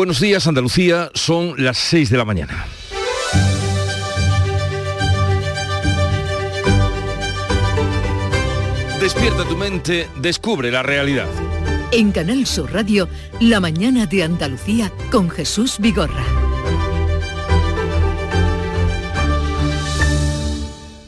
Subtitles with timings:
[0.00, 1.10] Buenos días, Andalucía.
[1.12, 2.64] Son las 6 de la mañana.
[8.98, 11.28] Despierta tu mente, descubre la realidad.
[11.92, 13.10] En Canal Sur Radio,
[13.40, 16.24] La mañana de Andalucía con Jesús Vigorra.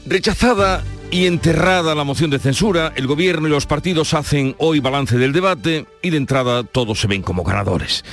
[0.04, 5.16] Rechazada y enterrada la moción de censura, el gobierno y los partidos hacen hoy balance
[5.16, 8.04] del debate y de entrada todos se ven como ganadores.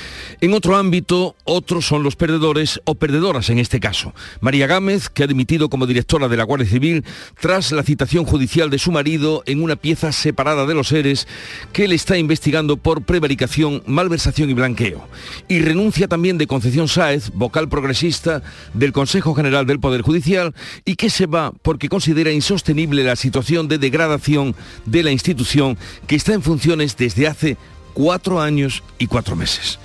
[0.41, 4.13] En otro ámbito, otros son los perdedores o perdedoras en este caso.
[4.41, 7.03] María Gámez, que ha dimitido como directora de la Guardia Civil
[7.39, 11.27] tras la citación judicial de su marido en una pieza separada de los seres
[11.73, 15.07] que le está investigando por prevaricación, malversación y blanqueo.
[15.47, 18.41] Y renuncia también de Concepción Sáez, vocal progresista
[18.73, 20.53] del Consejo General del Poder Judicial,
[20.85, 25.77] y que se va porque considera insostenible la situación de degradación de la institución
[26.07, 27.57] que está en funciones desde hace
[27.99, 29.77] cuatro años y cuatro meses.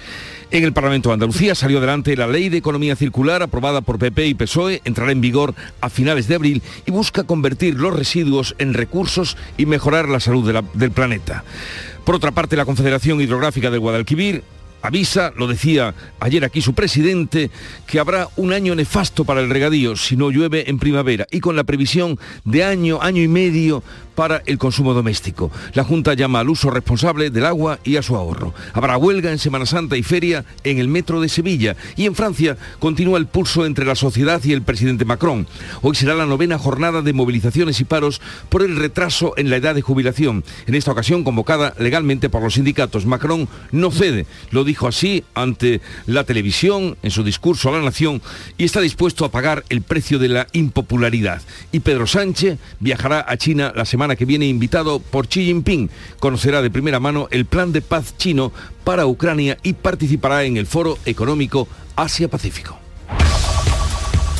[0.52, 4.28] En el Parlamento de Andalucía salió adelante la Ley de Economía Circular aprobada por PP
[4.28, 8.72] y PSOE, entrará en vigor a finales de abril y busca convertir los residuos en
[8.72, 11.42] recursos y mejorar la salud del planeta.
[12.04, 14.44] Por otra parte, la Confederación Hidrográfica del Guadalquivir
[14.84, 17.50] avisa, lo decía ayer aquí su presidente,
[17.86, 21.56] que habrá un año nefasto para el regadío si no llueve en primavera y con
[21.56, 23.82] la previsión de año, año y medio
[24.14, 25.50] para el consumo doméstico.
[25.72, 28.54] La Junta llama al uso responsable del agua y a su ahorro.
[28.72, 32.56] Habrá huelga en Semana Santa y feria en el metro de Sevilla y en Francia
[32.78, 35.46] continúa el pulso entre la sociedad y el presidente Macron.
[35.82, 39.74] Hoy será la novena jornada de movilizaciones y paros por el retraso en la edad
[39.74, 43.06] de jubilación, en esta ocasión convocada legalmente por los sindicatos.
[43.06, 48.20] Macron no cede, lo dijo así ante la televisión en su discurso a la nación
[48.58, 51.42] y está dispuesto a pagar el precio de la impopularidad.
[51.70, 55.90] Y Pedro Sánchez viajará a China la semana que viene invitado por Xi Jinping.
[56.18, 58.50] Conocerá de primera mano el plan de paz chino
[58.82, 62.76] para Ucrania y participará en el foro económico Asia-Pacífico.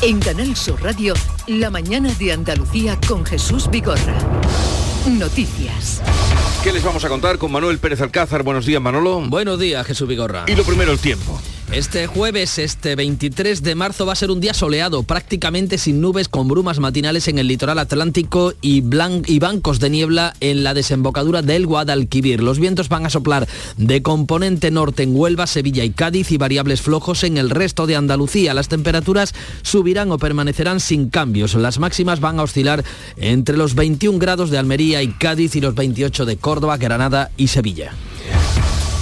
[0.01, 1.13] En Canal Sur Radio,
[1.47, 4.17] la mañana de Andalucía con Jesús Vigorra.
[5.07, 6.01] Noticias.
[6.65, 8.41] ¿Qué les vamos a contar con Manuel Pérez Alcázar?
[8.41, 9.21] Buenos días, Manolo.
[9.21, 10.45] Buenos días, Jesús Vigorra.
[10.47, 11.39] Y lo primero, el tiempo.
[11.71, 16.29] Este jueves, este 23 de marzo, va a ser un día soleado, prácticamente sin nubes,
[16.29, 18.83] con brumas matinales en el litoral atlántico y,
[19.25, 22.41] y bancos de niebla en la desembocadura del Guadalquivir.
[22.41, 26.81] Los vientos van a soplar de componente norte en Huelva, Sevilla y Cádiz y variables
[26.81, 28.53] flojos en el resto de Andalucía.
[28.53, 29.33] Las temperaturas
[29.63, 31.55] subirán o permanecerán sin cambios.
[31.55, 32.85] Las máximas van a oscilar
[33.17, 37.47] entre los 21 grados de Almería y Cádiz y los 28 de Córdoba, Granada y
[37.47, 37.91] Sevilla.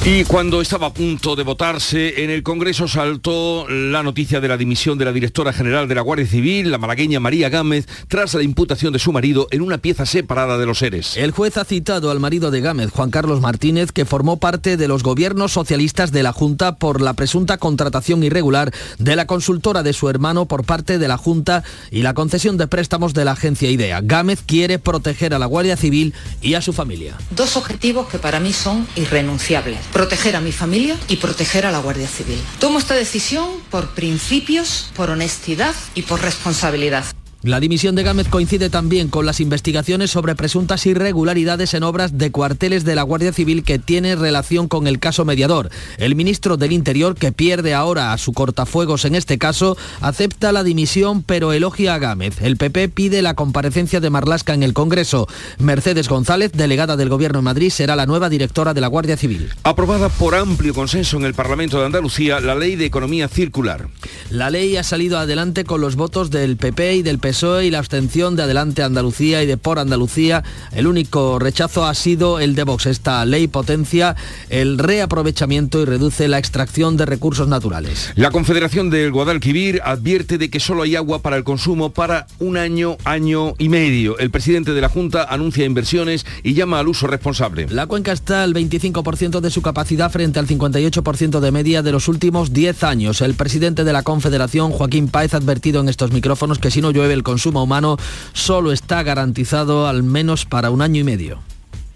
[0.06, 4.58] Y cuando estaba a punto de votarse en el Congreso saltó la noticia de la
[4.58, 8.44] dimisión de la directora general de la Guardia Civil, la malagueña María Gámez, tras la
[8.44, 11.16] imputación de su marido en una pieza separada de los seres.
[11.16, 14.90] El juez ha citado al marido de Gámez, Juan Carlos Martínez, que formó parte de
[14.90, 19.94] los gobiernos socialistas de la Junta por la presunta contratación irregular de la consultora de
[19.94, 23.72] su hermano por parte de la Junta y la concesión de préstamos de la agencia
[23.72, 24.02] IDEA.
[24.02, 27.16] Gámez quiere proteger a la Guardia Civil y a su familia.
[27.30, 31.80] Dos objetivos que para mí son irrenunciables proteger a mi familia y proteger a la
[31.80, 32.42] Guardia Civil.
[32.60, 37.06] Tomo esta decisión por principios, por honestidad y por responsabilidad.
[37.44, 42.32] La dimisión de Gámez coincide también con las investigaciones sobre presuntas irregularidades en obras de
[42.32, 45.70] cuarteles de la Guardia Civil que tiene relación con el caso mediador.
[45.98, 50.64] El ministro del Interior, que pierde ahora a su cortafuegos en este caso, acepta la
[50.64, 52.42] dimisión pero elogia a Gámez.
[52.42, 55.28] El PP pide la comparecencia de Marlasca en el Congreso.
[55.60, 59.50] Mercedes González, delegada del Gobierno en Madrid, será la nueva directora de la Guardia Civil.
[59.64, 63.90] Aprobada por amplio consenso en el Parlamento de Andalucía la Ley de Economía Circular.
[64.30, 67.80] La ley ha salido adelante con los votos del PP y del PSOE y la
[67.80, 70.44] abstención de Adelante Andalucía y de Por Andalucía.
[70.72, 72.86] El único rechazo ha sido el de Vox.
[72.86, 74.16] Esta ley potencia
[74.52, 78.12] el reaprovechamiento y reduce la extracción de recursos naturales.
[78.14, 82.56] La Confederación del Guadalquivir advierte de que solo hay agua para el consumo para un
[82.56, 84.20] año, año y medio.
[84.20, 87.66] El presidente de la Junta anuncia inversiones y llama al uso responsable.
[87.72, 92.08] La cuenca está al 25% de su capacidad frente al 58% de media de los
[92.08, 93.22] últimos 10 años.
[93.22, 96.92] El presidente de la Confederación, Joaquín Páez, ha advertido en estos micrófonos que si no
[96.92, 97.98] llueve el consumo humano
[98.34, 101.40] solo está garantizado al menos para un año y medio.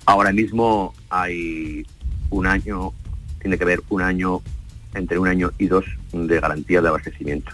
[0.05, 1.85] Ahora mismo hay
[2.29, 2.93] un año,
[3.41, 4.41] tiene que haber un año,
[4.93, 7.51] entre un año y dos de garantía de abastecimiento.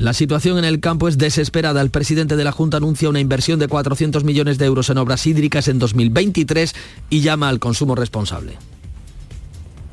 [0.00, 1.82] La situación en el campo es desesperada.
[1.82, 5.26] El presidente de la Junta anuncia una inversión de 400 millones de euros en obras
[5.26, 6.74] hídricas en 2023
[7.10, 8.56] y llama al consumo responsable.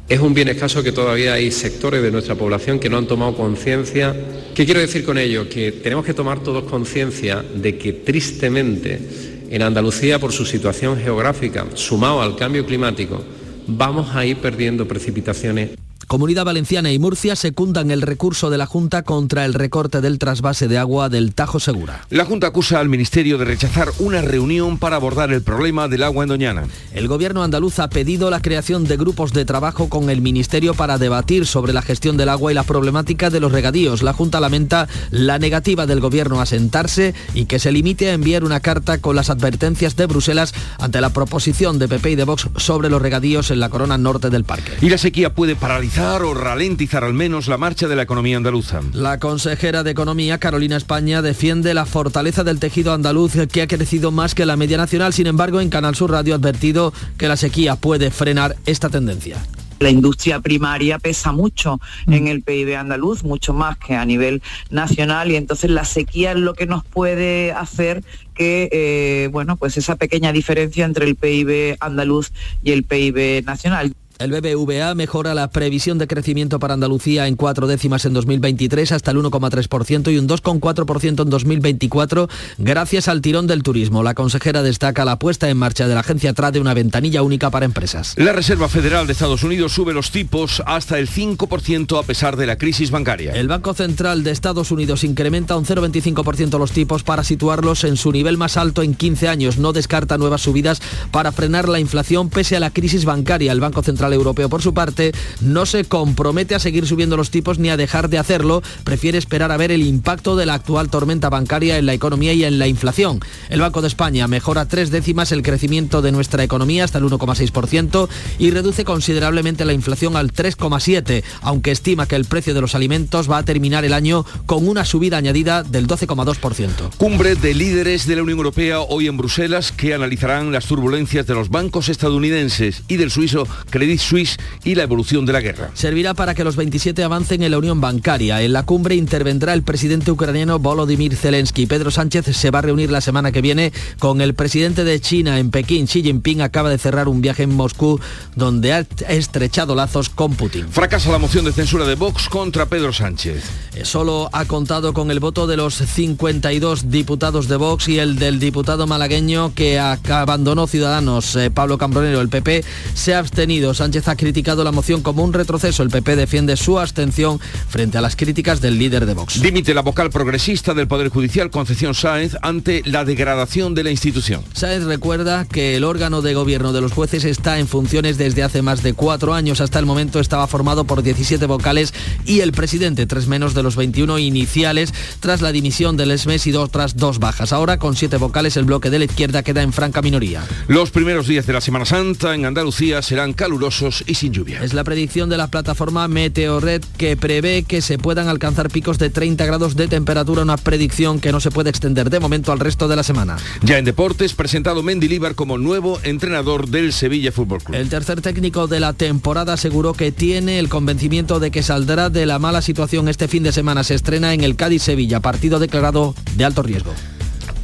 [0.09, 3.35] Es un bien escaso que todavía hay sectores de nuestra población que no han tomado
[3.35, 4.15] conciencia.
[4.55, 5.49] ¿Qué quiero decir con ello?
[5.49, 9.01] Que tenemos que tomar todos conciencia de que tristemente
[9.49, 13.21] en Andalucía, por su situación geográfica, sumado al cambio climático,
[13.67, 15.71] vamos a ir perdiendo precipitaciones
[16.07, 20.69] Comunidad Valenciana y Murcia secundan el recurso de la Junta contra el recorte del trasvase
[20.69, 22.07] de agua del Tajo Segura.
[22.09, 26.23] La Junta acusa al Ministerio de rechazar una reunión para abordar el problema del agua
[26.23, 26.63] en Doñana.
[26.93, 30.97] El gobierno andaluz ha pedido la creación de grupos de trabajo con el Ministerio para
[30.97, 34.01] debatir sobre la gestión del agua y la problemática de los regadíos.
[34.01, 38.45] La Junta lamenta la negativa del gobierno a sentarse y que se limite a enviar
[38.45, 42.47] una carta con las advertencias de Bruselas ante la proposición de PP y de Vox
[42.55, 44.71] sobre los regadíos en la corona norte del parque.
[44.81, 48.81] Y la sequía puede paralizar o ralentizar al menos la marcha de la economía andaluza.
[48.93, 54.11] La consejera de Economía, Carolina España, defiende la fortaleza del tejido andaluz que ha crecido
[54.11, 55.11] más que la media nacional.
[55.11, 59.37] Sin embargo, en Canal Sur Radio ha advertido que la sequía puede frenar esta tendencia.
[59.79, 65.31] La industria primaria pesa mucho en el PIB andaluz, mucho más que a nivel nacional,
[65.31, 68.03] y entonces la sequía es lo que nos puede hacer
[68.35, 72.31] que, eh, bueno, pues esa pequeña diferencia entre el PIB andaluz
[72.63, 73.95] y el PIB nacional.
[74.19, 79.11] El BBVA mejora la previsión de crecimiento para Andalucía en cuatro décimas en 2023 hasta
[79.11, 82.27] el 1,3% y un 2,4% en 2024
[82.57, 84.01] gracias al tirón del turismo.
[84.01, 87.67] La consejera destaca la puesta en marcha de la agencia TRADE una ventanilla única para
[87.67, 88.15] empresas.
[88.17, 92.47] La Reserva Federal de Estados Unidos sube los tipos hasta el 5% a pesar de
[92.47, 93.33] la crisis bancaria.
[93.33, 98.11] El Banco Central de Estados Unidos incrementa un 0,25% los tipos para situarlos en su
[98.11, 99.59] nivel más alto en 15 años.
[99.59, 100.81] No descarta nuevas subidas
[101.11, 103.51] para frenar la inflación pese a la crisis bancaria.
[103.51, 105.11] El Banco Central Europeo, por su parte,
[105.41, 109.51] no se compromete a seguir subiendo los tipos ni a dejar de hacerlo, prefiere esperar
[109.51, 112.67] a ver el impacto de la actual tormenta bancaria en la economía y en la
[112.67, 113.19] inflación.
[113.49, 118.07] El Banco de España mejora tres décimas el crecimiento de nuestra economía hasta el 1,6%
[118.39, 123.29] y reduce considerablemente la inflación al 3,7%, aunque estima que el precio de los alimentos
[123.29, 126.95] va a terminar el año con una subida añadida del 12,2%.
[126.97, 131.33] Cumbre de líderes de la Unión Europea hoy en Bruselas que analizarán las turbulencias de
[131.33, 135.71] los bancos estadounidenses y del suizo Credit Suisse y la evolución de la guerra.
[135.73, 138.41] Servirá para que los 27 avancen en la unión bancaria.
[138.41, 141.65] En la cumbre intervendrá el presidente ucraniano Volodymyr Zelensky.
[141.65, 145.39] Pedro Sánchez se va a reunir la semana que viene con el presidente de China
[145.39, 145.87] en Pekín.
[145.87, 147.99] Xi Jinping acaba de cerrar un viaje en Moscú
[148.35, 150.67] donde ha estrechado lazos con Putin.
[150.69, 153.43] Fracasa la moción de censura de Vox contra Pedro Sánchez.
[153.75, 158.17] Eh, solo ha contado con el voto de los 52 diputados de Vox y el
[158.17, 162.21] del diputado malagueño que abandonó Ciudadanos, eh, Pablo Cambronero.
[162.21, 162.63] El PP
[162.93, 163.73] se ha abstenido.
[163.73, 165.81] Sánchez ha criticado la moción como un retroceso.
[165.81, 167.39] El PP defiende su abstención
[167.69, 169.41] frente a las críticas del líder de Vox.
[169.41, 174.43] Dimite la vocal progresista del Poder Judicial, Concepción Sáenz, ante la degradación de la institución.
[174.53, 178.61] Sáenz recuerda que el órgano de gobierno de los jueces está en funciones desde hace
[178.61, 179.61] más de cuatro años.
[179.61, 181.93] Hasta el momento estaba formado por 17 vocales
[182.25, 186.53] y el presidente, tres menos de los 21 iniciales, tras la dimisión del ESMES y
[186.55, 187.53] otras dos bajas.
[187.53, 190.43] Ahora, con siete vocales, el bloque de la izquierda queda en franca minoría.
[190.67, 194.63] Los primeros días de la Semana Santa en Andalucía serán calurosos y sin lluvia.
[194.63, 199.09] Es la predicción de la plataforma Meteorred que prevé que se puedan alcanzar picos de
[199.09, 202.87] 30 grados de temperatura, una predicción que no se puede extender de momento al resto
[202.87, 203.37] de la semana.
[203.61, 207.77] Ya en deportes, presentado Mendilibar como nuevo entrenador del Sevilla Fútbol Club.
[207.77, 212.25] El tercer técnico de la temporada aseguró que tiene el convencimiento de que saldrá de
[212.25, 213.83] la mala situación este fin de semana.
[213.83, 216.93] Se estrena en el Cádiz-Sevilla, partido declarado de alto riesgo.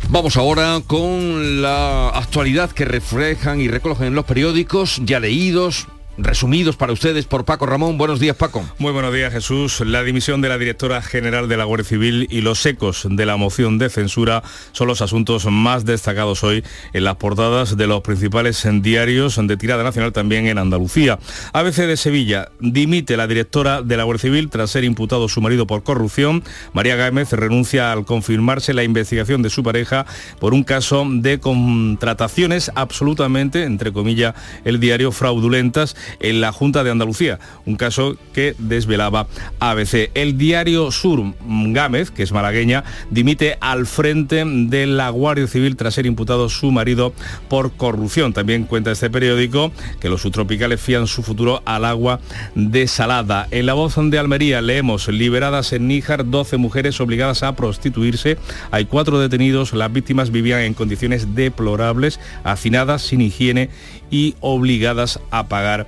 [0.10, 5.88] Vamos ahora con la actualidad que reflejan y recogen los periódicos ya leídos,
[6.18, 7.98] resumidos para ustedes por Paco Ramón.
[7.98, 8.64] Buenos días, Paco.
[8.78, 9.82] Muy buenos días, Jesús.
[9.82, 13.38] La dimisión de la directora general de la Guardia Civil y los ecos de la
[13.38, 18.66] moción de censura son los asuntos más destacados hoy en las portadas de los principales
[18.82, 21.20] diarios de tirada nacional también en Andalucía.
[21.54, 25.68] ABC de Sevilla dimite la directora de la Guardia Civil tras ser imputado su marido
[25.68, 26.44] por corrupción.
[26.74, 30.06] María Gámez renuncia al confirmarse la investigación de su pareja
[30.40, 36.92] por un caso de contrataciones absolutamente, entre comillas, el diario fraudulentas en la Junta de
[36.92, 39.28] Andalucía, un caso que desvelaba
[39.60, 40.12] ABC.
[40.14, 45.94] El diario Sur Gámez, que es malagueña, dimite al frente de la Guardia Civil tras
[45.94, 47.14] ser imputado su marido
[47.48, 48.34] por corrupción.
[48.34, 52.20] También cuenta este periódico que los subtropicales fían su futuro al agua
[52.56, 53.48] desalada.
[53.52, 58.38] En la voz de Almería leemos liberadas en Níjar 12 mujeres obligadas a prostituirse.
[58.72, 63.70] Hay cuatro detenidos, las víctimas vivían en condiciones deplorables, hacinadas, sin higiene
[64.10, 65.88] y obligadas a pagar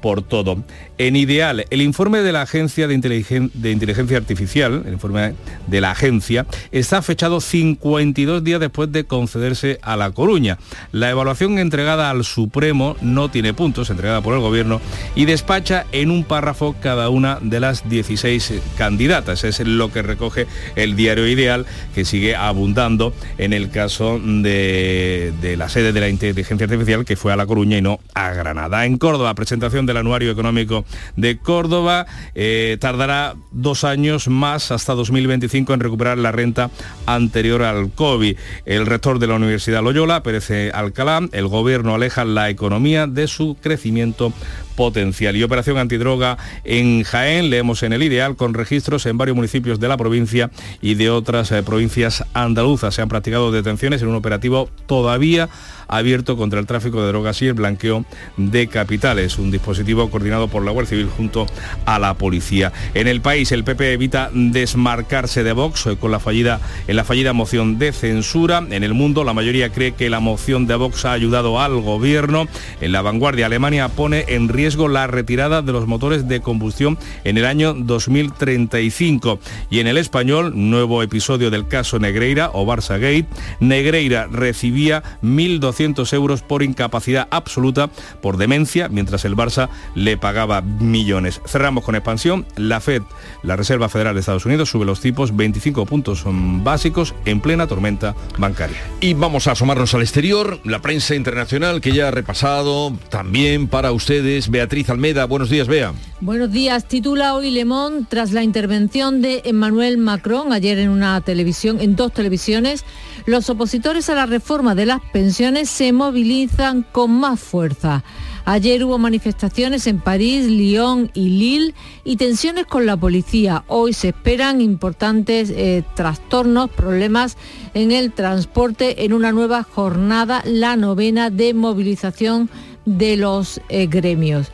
[0.00, 0.62] por todo.
[0.98, 5.34] En ideal, el informe de la Agencia de, Inteligencia Artificial, el informe
[5.66, 10.58] de la agencia, está fechado 52 días después de concederse a La Coruña.
[10.92, 14.80] La evaluación entregada al Supremo no tiene puntos, entregada por el Gobierno,
[15.14, 19.44] y despacha en un párrafo cada una de las 16 candidatas.
[19.44, 25.56] Es lo que recoge el diario Ideal, que sigue abundando en el caso de, de
[25.56, 28.84] la sede de la inteligencia artificial, que fue a La Coruña y no a Granada.
[28.86, 30.84] En Córdoba, presentación del Anuario Económico
[31.16, 32.06] de Córdoba.
[32.36, 36.70] Eh, tardará dos años más hasta 2025 en recuperar la renta
[37.06, 38.36] anterior al COVID.
[38.64, 43.56] El rector de la Universidad Loyola, Pérez Alcalá, el gobierno aleja la economía de su
[43.60, 44.32] crecimiento
[44.78, 45.34] potencial.
[45.34, 49.88] Y operación antidroga en Jaén, leemos en el ideal, con registros en varios municipios de
[49.88, 52.94] la provincia y de otras eh, provincias andaluzas.
[52.94, 55.48] Se han practicado detenciones en un operativo todavía
[55.88, 58.04] abierto contra el tráfico de drogas y el blanqueo
[58.36, 61.46] de capitales, un dispositivo coordinado por la Guardia Civil junto
[61.86, 62.72] a la policía.
[62.94, 67.04] En el país el PP evita desmarcarse de Vox eh, con la fallida en la
[67.04, 68.64] fallida moción de censura.
[68.70, 72.46] En el mundo la mayoría cree que la moción de Vox ha ayudado al gobierno.
[72.80, 77.38] En la vanguardia Alemania pone en riesgo la retirada de los motores de combustión en
[77.38, 79.38] el año 2035.
[79.70, 83.26] Y en el español, nuevo episodio del caso Negreira o Barça Gate,
[83.60, 87.88] Negreira recibía 1.200 euros por incapacidad absoluta
[88.20, 91.40] por demencia, mientras el Barça le pagaba millones.
[91.46, 92.46] Cerramos con expansión.
[92.56, 93.02] La Fed,
[93.42, 98.14] la Reserva Federal de Estados Unidos, sube los tipos 25 puntos básicos en plena tormenta
[98.36, 98.78] bancaria.
[99.00, 103.92] Y vamos a asomarnos al exterior, la prensa internacional que ya ha repasado también para
[103.92, 104.50] ustedes.
[104.58, 105.94] Beatriz Almeda, buenos días, Bea.
[106.20, 106.88] Buenos días.
[106.88, 111.94] Titula hoy Le Monde tras la intervención de Emmanuel Macron ayer en una televisión, en
[111.94, 112.84] dos televisiones.
[113.24, 118.02] Los opositores a la reforma de las pensiones se movilizan con más fuerza.
[118.46, 123.62] Ayer hubo manifestaciones en París, Lyon y Lille y tensiones con la policía.
[123.68, 127.36] Hoy se esperan importantes eh, trastornos, problemas
[127.74, 132.50] en el transporte en una nueva jornada, la novena de movilización
[132.96, 134.50] de los eh, gremios.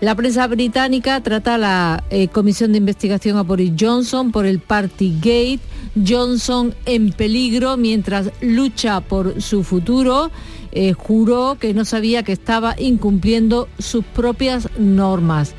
[0.00, 5.60] La prensa británica trata la eh, comisión de investigación a Boris Johnson por el Partygate.
[6.06, 10.30] Johnson en peligro mientras lucha por su futuro.
[10.72, 15.54] Eh, juró que no sabía que estaba incumpliendo sus propias normas.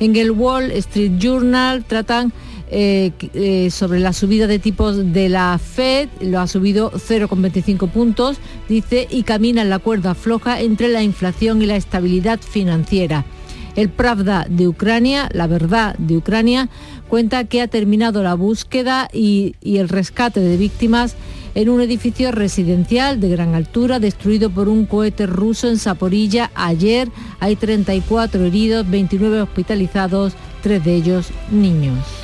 [0.00, 2.32] En el Wall Street Journal tratan
[2.76, 8.38] eh, sobre la subida de tipos de la Fed, lo ha subido 0,25 puntos,
[8.68, 13.24] dice, y camina en la cuerda floja entre la inflación y la estabilidad financiera.
[13.76, 16.68] El Pravda de Ucrania, la verdad de Ucrania,
[17.08, 21.14] cuenta que ha terminado la búsqueda y, el rescate de víctimas
[21.54, 27.08] en un edificio residencial de gran altura destruido por un cohete ruso en Zaporilla ayer.
[27.38, 32.23] Hay 34 heridos, 29 hospitalizados, tres de ellos niños.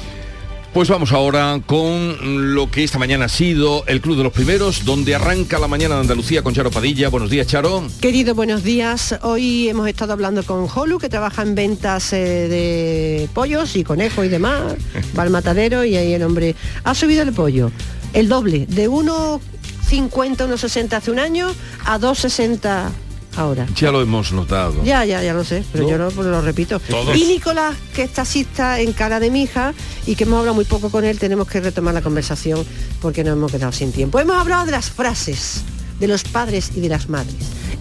[0.72, 4.84] Pues vamos ahora con lo que esta mañana ha sido el Club de los Primeros,
[4.84, 7.08] donde arranca la mañana de Andalucía con Charo Padilla.
[7.08, 7.82] Buenos días, Charo.
[8.00, 9.18] Querido, buenos días.
[9.22, 14.24] Hoy hemos estado hablando con Holu, que trabaja en ventas eh, de pollos y conejos
[14.26, 14.76] y demás.
[15.18, 17.72] Va al matadero y ahí el hombre ha subido el pollo.
[18.12, 19.40] El doble, de 1,50,
[19.90, 21.52] 1,60 hace un año
[21.84, 22.90] a 2,60
[23.36, 23.66] ahora.
[23.76, 24.82] Ya lo hemos notado.
[24.84, 26.80] Ya, ya, ya lo sé, pero yo no, pues lo repito.
[27.14, 29.74] Y Nicolás, que está asista en cara de mi hija
[30.06, 32.64] y que hemos hablado muy poco con él, tenemos que retomar la conversación
[33.00, 34.18] porque nos hemos quedado sin tiempo.
[34.18, 35.62] Hemos hablado de las frases
[36.00, 37.36] de los padres y de las madres.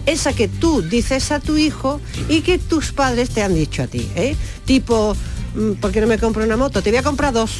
[0.06, 3.86] Esa que tú dices a tu hijo y que tus padres te han dicho a
[3.86, 4.08] ti.
[4.14, 4.36] ¿eh?
[4.64, 5.16] Tipo,
[5.54, 6.82] mm, ¿por qué no me compro una moto?
[6.82, 7.50] Te voy a comprar dos.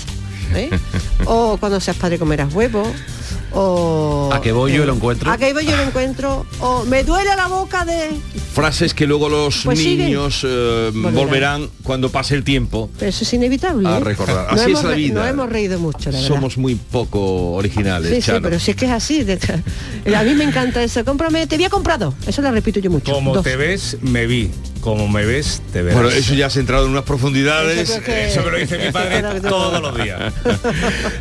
[0.54, 0.70] ¿eh?
[1.24, 2.82] o cuando seas padre comerás huevo
[3.52, 7.04] o a qué voy yo lo encuentro a qué voy yo lo encuentro o me
[7.04, 8.10] duele la boca de
[8.52, 11.68] frases que luego los pues niños eh, volverán.
[11.82, 14.00] cuando pase el tiempo pero eso es inevitable a ¿eh?
[14.00, 14.46] recordar.
[14.50, 15.20] Así es la vida.
[15.20, 16.28] no hemos reído mucho la verdad.
[16.28, 19.24] somos muy poco originales sí, sí, pero si es que es así
[20.14, 21.04] a mí me encanta eso.
[21.04, 22.14] Cómprame te había comprado.
[22.26, 23.12] Eso lo repito yo mucho.
[23.12, 24.50] Como te ves me vi
[24.80, 26.00] como me ves, te verás.
[26.00, 27.90] Bueno, eso ya has entrado en unas profundidades.
[27.90, 30.32] Eso, me lo dice mi padre todos los días.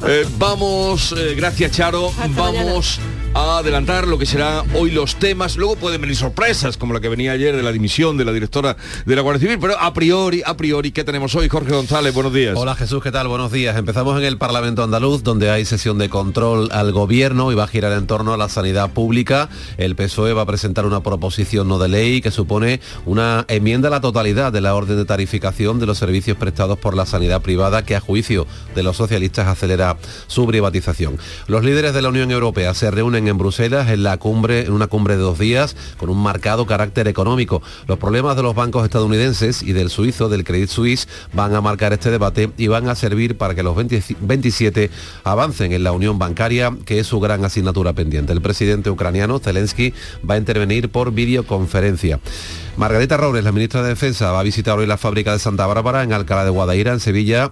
[0.08, 3.00] Eh, vamos, gracias Charo, vamos
[3.34, 5.58] a adelantar lo que será hoy los temas.
[5.58, 8.76] Luego pueden venir sorpresas, como la que venía ayer de la dimisión de la directora
[9.06, 11.48] de la Guardia Civil, pero a priori, a priori, ¿qué tenemos hoy?
[11.50, 12.56] Jorge González, buenos días.
[12.58, 13.28] Hola Jesús, ¿qué tal?
[13.28, 13.78] Buenos días.
[13.78, 17.68] Empezamos en el Parlamento andaluz, donde hay sesión de control al gobierno y va a
[17.68, 19.50] girar en torno a la sanidad pública.
[19.78, 23.92] El PSOE va a presentar una proposición no de ley que supone una enmienda a
[23.92, 27.84] la totalidad de la orden de tarificación de los servicios prestados por la sanidad privada
[27.84, 31.18] que a juicio de los socialistas acelera su privatización.
[31.48, 34.88] Los líderes de la Unión Europea se reúnen en Bruselas en la cumbre, en una
[34.88, 37.62] cumbre de dos días con un marcado carácter económico.
[37.88, 41.94] Los problemas de los bancos estadounidenses y del suizo, del Credit Suisse, van a marcar
[41.94, 44.90] este debate y van a servir para que los 27
[45.24, 48.34] avancen en la unión bancaria, que es su gran asignatura pendiente.
[48.34, 49.94] El presidente ucraniano, Zelensky,
[50.28, 52.20] va a intervenir por videoconferencia.
[52.78, 56.04] Margarita Robles, la ministra de Defensa, va a visitar hoy la fábrica de Santa Bárbara
[56.04, 57.52] en Alcalá de Guadaira, en Sevilla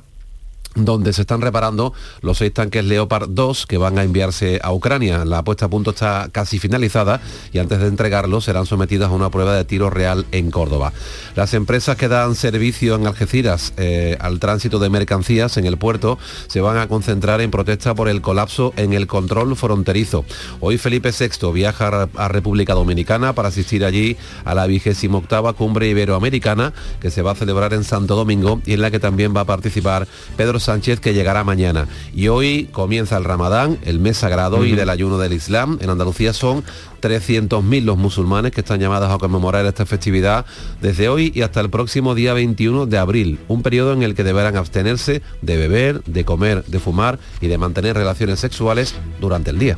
[0.86, 5.26] donde se están reparando los seis tanques Leopard 2 que van a enviarse a Ucrania.
[5.26, 9.30] La puesta a punto está casi finalizada y antes de entregarlos serán sometidas a una
[9.30, 10.94] prueba de tiro real en Córdoba.
[11.36, 16.18] Las empresas que dan servicio en Algeciras eh, al tránsito de mercancías en el puerto
[16.48, 20.26] se van a concentrar en protesta por el colapso en el control fronterizo.
[20.60, 25.88] Hoy Felipe VI viaja a República Dominicana para asistir allí a la vigésima octava cumbre
[25.88, 29.42] iberoamericana que se va a celebrar en Santo Domingo y en la que también va
[29.42, 31.88] a participar Pedro Sánchez que llegará mañana.
[32.14, 35.78] Y hoy comienza el Ramadán, el mes sagrado y del ayuno del Islam.
[35.80, 36.62] En Andalucía son
[37.02, 40.46] 300.000 los musulmanes que están llamados a conmemorar esta festividad
[40.82, 44.26] desde hoy y hasta el próximo día 21 de abril, un periodo en el que
[44.26, 49.60] deberán abstenerse de beber, de comer, de fumar y de mantener relaciones sexuales durante el
[49.60, 49.78] día.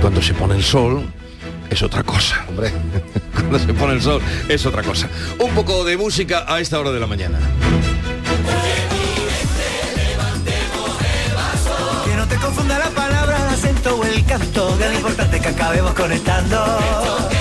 [0.00, 1.02] Cuando se pone el sol,
[1.68, 2.44] es otra cosa.
[2.48, 2.70] Hombre,
[3.34, 5.08] cuando se pone el sol es otra cosa.
[5.40, 7.40] Un poco de música a esta hora de la mañana.
[14.26, 17.33] Canto, lo importante que acabemos conectando.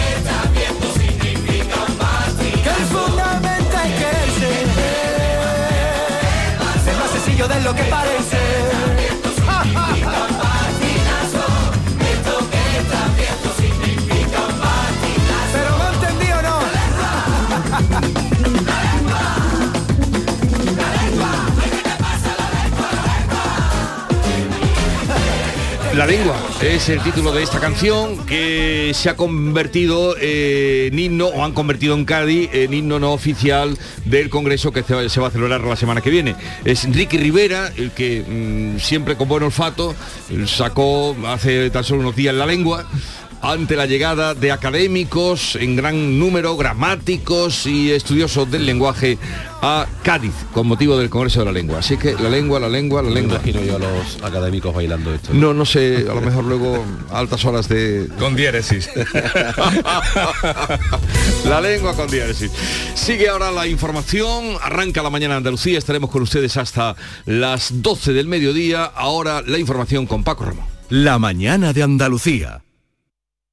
[25.95, 31.43] La lengua es el título de esta canción que se ha convertido en himno o
[31.43, 35.27] han convertido en Cádiz en himno no oficial del Congreso que se va se va
[35.27, 36.35] a celebrar la semana que viene.
[36.65, 39.93] Es Enrique Rivera el que mm, siempre con buen olfato
[40.47, 42.88] sacó hace tan solo unos días la lengua
[43.43, 49.17] ante la llegada de académicos en gran número, gramáticos y estudiosos del lenguaje
[49.62, 51.79] a Cádiz con motivo del Congreso de la Lengua.
[51.79, 53.35] Así que la lengua, la lengua, la Me lengua.
[53.35, 55.33] imagino yo a los académicos bailando esto.
[55.33, 58.07] No, no sé, a lo mejor luego a altas horas de...
[58.17, 58.89] Con diéresis.
[61.45, 62.50] la lengua con diéresis.
[62.95, 66.95] Sigue ahora la información, arranca la mañana Andalucía, estaremos con ustedes hasta
[67.25, 68.85] las 12 del mediodía.
[68.85, 70.63] Ahora la información con Paco Ramón.
[70.89, 72.62] La mañana de Andalucía.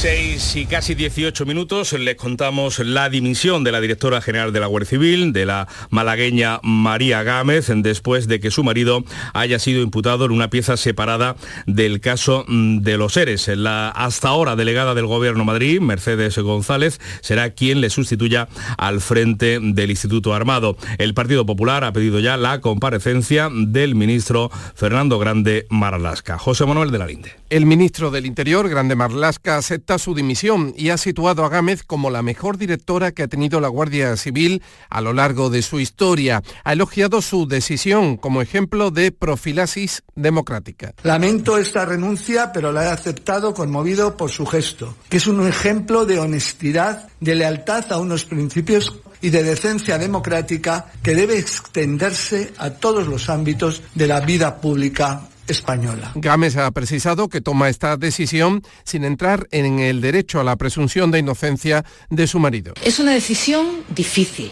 [0.00, 4.66] 6 y casi 18 minutos les contamos la dimisión de la directora general de la
[4.66, 10.24] Guardia Civil, de la malagueña María Gámez, después de que su marido haya sido imputado
[10.24, 11.36] en una pieza separada
[11.66, 13.46] del caso mm, de los seres.
[13.48, 19.58] La hasta ahora delegada del Gobierno Madrid, Mercedes González, será quien le sustituya al frente
[19.60, 20.78] del Instituto Armado.
[20.96, 26.38] El Partido Popular ha pedido ya la comparecencia del ministro Fernando Grande Marlasca.
[26.38, 27.32] José Manuel de la Linde.
[27.50, 32.10] El ministro del Interior, Grande Marlasca, acepta su dimisión y ha situado a Gámez como
[32.10, 36.42] la mejor directora que ha tenido la Guardia Civil a lo largo de su historia.
[36.64, 40.94] Ha elogiado su decisión como ejemplo de profilaxis democrática.
[41.02, 46.06] Lamento esta renuncia, pero la he aceptado conmovido por su gesto, que es un ejemplo
[46.06, 52.70] de honestidad, de lealtad a unos principios y de decencia democrática que debe extenderse a
[52.70, 56.12] todos los ámbitos de la vida pública española.
[56.14, 61.10] Gámez ha precisado que toma esta decisión sin entrar en el derecho a la presunción
[61.10, 62.74] de inocencia de su marido.
[62.84, 64.50] Es una decisión difícil,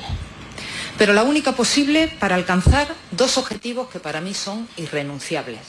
[0.99, 5.61] pero la única posible para alcanzar dos objetivos que para mí son irrenunciables.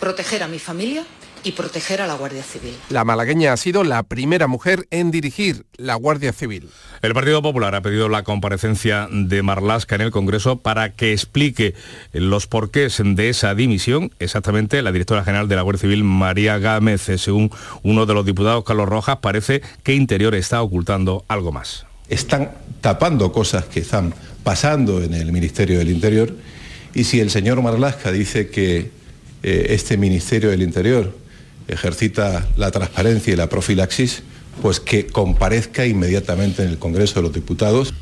[0.00, 1.04] Proteger a mi familia
[1.44, 2.74] y proteger a la Guardia Civil.
[2.88, 6.68] La malagueña ha sido la primera mujer en dirigir la Guardia Civil.
[7.02, 11.74] El Partido Popular ha pedido la comparecencia de Marlasca en el Congreso para que explique
[12.12, 14.10] los porqués de esa dimisión.
[14.18, 17.50] Exactamente, la directora general de la Guardia Civil, María Gámez, según
[17.82, 21.86] uno de los diputados, Carlos Rojas, parece que Interior está ocultando algo más.
[22.08, 26.34] Están tapando cosas que están pasando en el Ministerio del Interior
[26.94, 28.90] y si el señor Marlasca dice que
[29.42, 31.23] eh, este Ministerio del Interior
[31.68, 34.22] ejercita la transparencia y la profilaxis,
[34.62, 37.94] pues que comparezca inmediatamente en el Congreso de los Diputados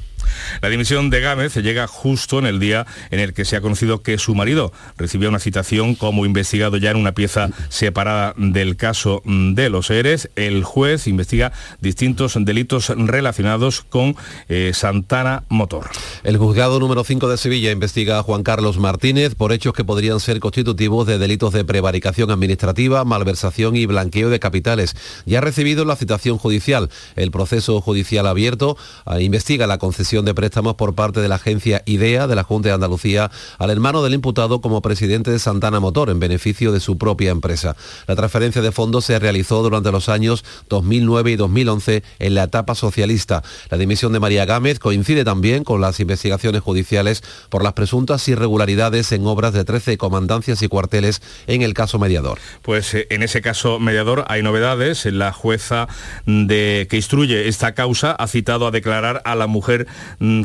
[0.60, 4.02] La dimisión de Gámez llega justo en el día en el que se ha conocido
[4.02, 9.22] que su marido recibía una citación como investigado ya en una pieza separada del caso
[9.24, 10.30] de los ERES.
[10.36, 14.16] El juez investiga distintos delitos relacionados con
[14.48, 15.90] eh, Santana Motor.
[16.24, 20.20] El juzgado número 5 de Sevilla investiga a Juan Carlos Martínez por hechos que podrían
[20.20, 24.96] ser constitutivos de delitos de prevaricación administrativa, malversación y blanqueo de capitales.
[25.26, 26.90] Ya ha recibido la citación judicial.
[27.16, 31.82] El proceso judicial abierto ah, investiga la concesión de préstamos por parte de la agencia
[31.86, 36.10] IDEA de la Junta de Andalucía al hermano del imputado como presidente de Santana Motor
[36.10, 37.76] en beneficio de su propia empresa.
[38.06, 42.74] La transferencia de fondos se realizó durante los años 2009 y 2011 en la etapa
[42.74, 43.42] socialista.
[43.70, 49.12] La dimisión de María Gámez coincide también con las investigaciones judiciales por las presuntas irregularidades
[49.12, 52.38] en obras de 13 comandancias y cuarteles en el caso mediador.
[52.60, 55.06] Pues eh, en ese caso mediador hay novedades.
[55.06, 55.88] La jueza
[56.26, 59.86] de, que instruye esta causa ha citado a declarar a la mujer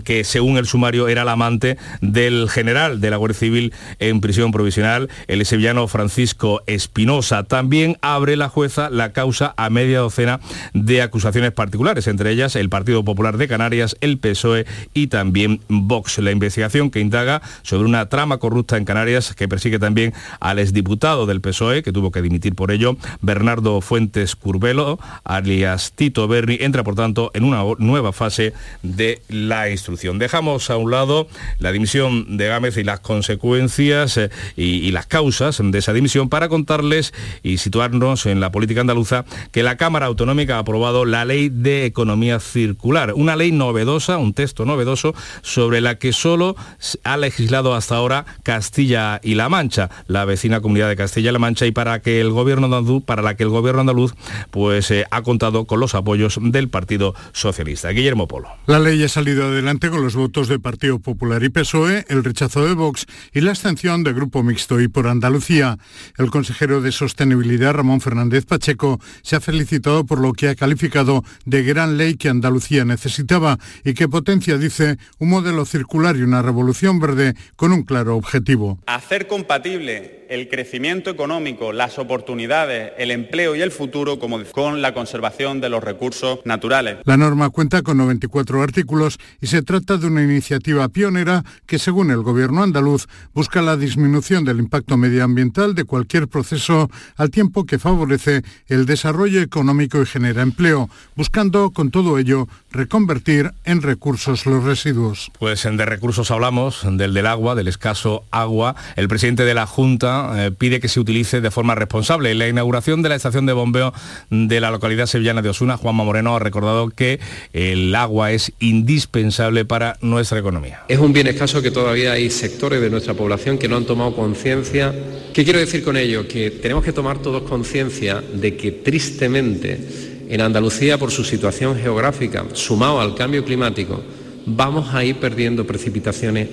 [0.04, 4.52] que según el sumario era la amante del general de la Guardia Civil en prisión
[4.52, 7.44] provisional, el sevillano Francisco Espinosa.
[7.44, 10.40] También abre la jueza la causa a media docena
[10.74, 16.18] de acusaciones particulares, entre ellas el Partido Popular de Canarias, el PSOE y también Vox.
[16.20, 21.26] La investigación que indaga sobre una trama corrupta en Canarias que persigue también al exdiputado
[21.26, 26.84] del PSOE, que tuvo que dimitir por ello, Bernardo Fuentes Curbelo, alias Tito Berni, entra
[26.84, 30.20] por tanto en una nueva fase de la instrucción.
[30.20, 31.28] Dejamos a un lado
[31.60, 36.50] la dimisión de Gámez y las consecuencias eh, y, las causas de esa dimisión para
[36.50, 41.50] contarles y situarnos en la política andaluza que la Cámara Autonómica ha aprobado la Ley
[41.50, 46.56] de Economía Circular, una ley novedosa, un texto novedoso sobre la que solo
[47.04, 51.40] ha legislado hasta ahora Castilla y La Mancha, la vecina comunidad de Castilla y La
[51.40, 54.14] Mancha y para que el gobierno andaluz, para la que el gobierno andaluz
[54.52, 57.90] pues eh, ha contado con los apoyos del Partido Socialista.
[57.90, 58.50] Guillermo Polo.
[58.66, 62.66] La ley ha salido adelante con los votos de Partido Popular y PSOE, el rechazo
[62.66, 65.78] de Vox y la abstención de Grupo Mixto y por Andalucía.
[66.18, 71.24] El consejero de Sostenibilidad, Ramón Fernández Pacheco, se ha felicitado por lo que ha calificado
[71.46, 76.42] de gran ley que Andalucía necesitaba y que potencia, dice, un modelo circular y una
[76.42, 78.80] revolución verde con un claro objetivo.
[78.88, 84.94] Hacer compatible el crecimiento económico, las oportunidades, el empleo y el futuro como con la
[84.94, 86.98] conservación de los recursos naturales.
[87.06, 92.12] La norma cuenta con 94 artículos y se trata de una iniciativa pionera que, según
[92.12, 97.80] el gobierno andaluz, busca la disminución del impacto medioambiental de cualquier proceso al tiempo que
[97.80, 104.64] favorece el desarrollo económico y genera empleo, buscando con todo ello reconvertir en recursos los
[104.64, 105.32] residuos.
[105.40, 108.76] Pues de recursos hablamos, del del agua, del escaso agua.
[108.96, 112.32] El presidente de la Junta eh, pide que se utilice de forma responsable.
[112.32, 113.94] En la inauguración de la estación de bombeo
[114.30, 117.20] de la localidad sevillana de Osuna, Juanma Moreno ha recordado que
[117.52, 120.84] el agua es indispensable para nuestra economía.
[120.88, 124.16] Es un bien escaso que todavía hay sectores de nuestra población que no han tomado
[124.16, 124.94] conciencia.
[125.34, 126.28] ¿Qué quiero decir con ello?
[126.28, 132.46] Que tenemos que tomar todos conciencia de que tristemente en Andalucía, por su situación geográfica,
[132.54, 134.02] sumado al cambio climático,
[134.46, 136.50] vamos a ir perdiendo precipitaciones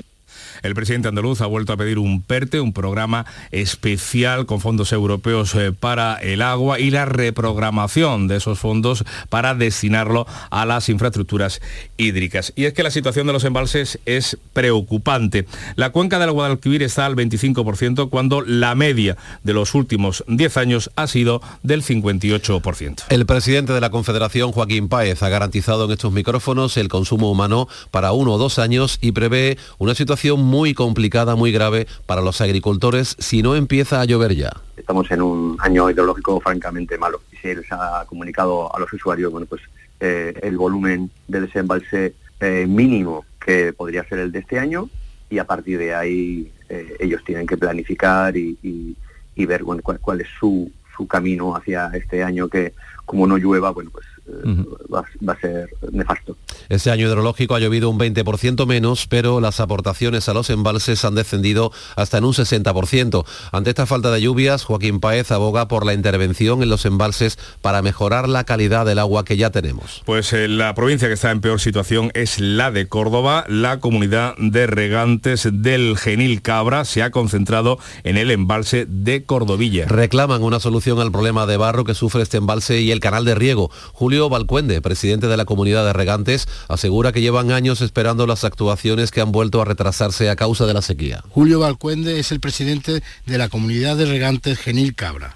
[0.64, 5.54] el presidente andaluz ha vuelto a pedir un PERTE, un programa especial con fondos europeos
[5.54, 11.60] eh, para el agua y la reprogramación de esos fondos para destinarlo a las infraestructuras
[11.98, 12.54] hídricas.
[12.56, 15.46] Y es que la situación de los embalses es preocupante.
[15.76, 20.90] La cuenca del Guadalquivir está al 25% cuando la media de los últimos 10 años
[20.96, 23.04] ha sido del 58%.
[23.10, 27.68] El presidente de la Confederación, Joaquín Páez, ha garantizado en estos micrófonos el consumo humano
[27.90, 32.22] para uno o dos años y prevé una situación muy muy complicada, muy grave para
[32.22, 34.52] los agricultores si no empieza a llover ya.
[34.76, 39.46] Estamos en un año hidrológico francamente malo se les ha comunicado a los usuarios, bueno,
[39.46, 39.60] pues
[40.00, 44.88] eh, el volumen de desembalse eh, mínimo que podría ser el de este año
[45.28, 48.96] y a partir de ahí eh, ellos tienen que planificar y,
[49.36, 52.72] ver bueno, cuál, cuál es su, su camino hacia este año que
[53.04, 56.36] como no llueva, bueno, pues va, a ser nefasto.
[56.68, 61.14] Este año hidrológico ha llovido un 20% menos, pero las aportaciones a los embalses han
[61.14, 63.24] descendido hasta en un 60%.
[63.52, 67.82] Ante esta falta de lluvias, Joaquín Paez aboga por la intervención en los embalses para
[67.82, 70.02] mejorar la calidad del agua que ya tenemos.
[70.06, 73.44] Pues eh, la provincia que está en peor situación es la de Córdoba.
[73.48, 79.86] La comunidad de regantes del Genil Cabra se ha concentrado en el embalse de Cordovilla.
[79.86, 83.34] Reclaman una solución al problema de barro que sufre este embalse y el canal de
[83.34, 83.70] riego.
[83.92, 88.44] Julio Julio Balcuende, presidente de la comunidad de regantes, asegura que llevan años esperando las
[88.44, 91.24] actuaciones que han vuelto a retrasarse a causa de la sequía.
[91.30, 95.34] Julio Balcuende es el presidente de la comunidad de regantes Genil Cabra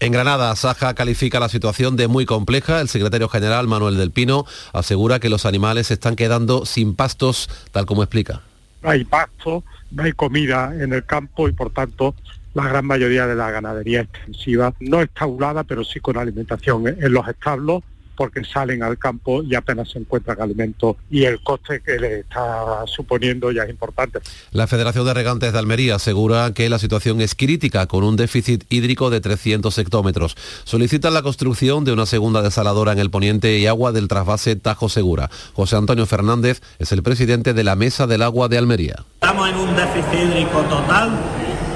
[0.00, 2.82] En Granada, Saja califica la situación de muy compleja.
[2.82, 4.44] El secretario general Manuel del Pino
[4.74, 8.42] asegura que los animales se están quedando sin pastos, tal como explica.
[8.82, 12.14] No hay pasto, no hay comida en el campo y por tanto
[12.54, 17.12] la gran mayoría de la ganadería extensiva no está aulada, pero sí con alimentación en
[17.12, 17.82] los establos
[18.20, 22.84] porque salen al campo y apenas se encuentran alimentos y el coste que les está
[22.84, 24.18] suponiendo ya es importante.
[24.52, 28.64] La Federación de Regantes de Almería asegura que la situación es crítica con un déficit
[28.68, 30.36] hídrico de 300 hectómetros.
[30.64, 34.90] Solicitan la construcción de una segunda desaladora en el poniente y agua del trasvase Tajo
[34.90, 35.30] Segura.
[35.54, 38.96] José Antonio Fernández es el presidente de la Mesa del Agua de Almería.
[39.14, 41.10] Estamos en un déficit hídrico total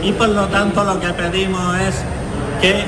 [0.05, 1.97] y por lo tanto lo que pedimos es
[2.61, 2.85] que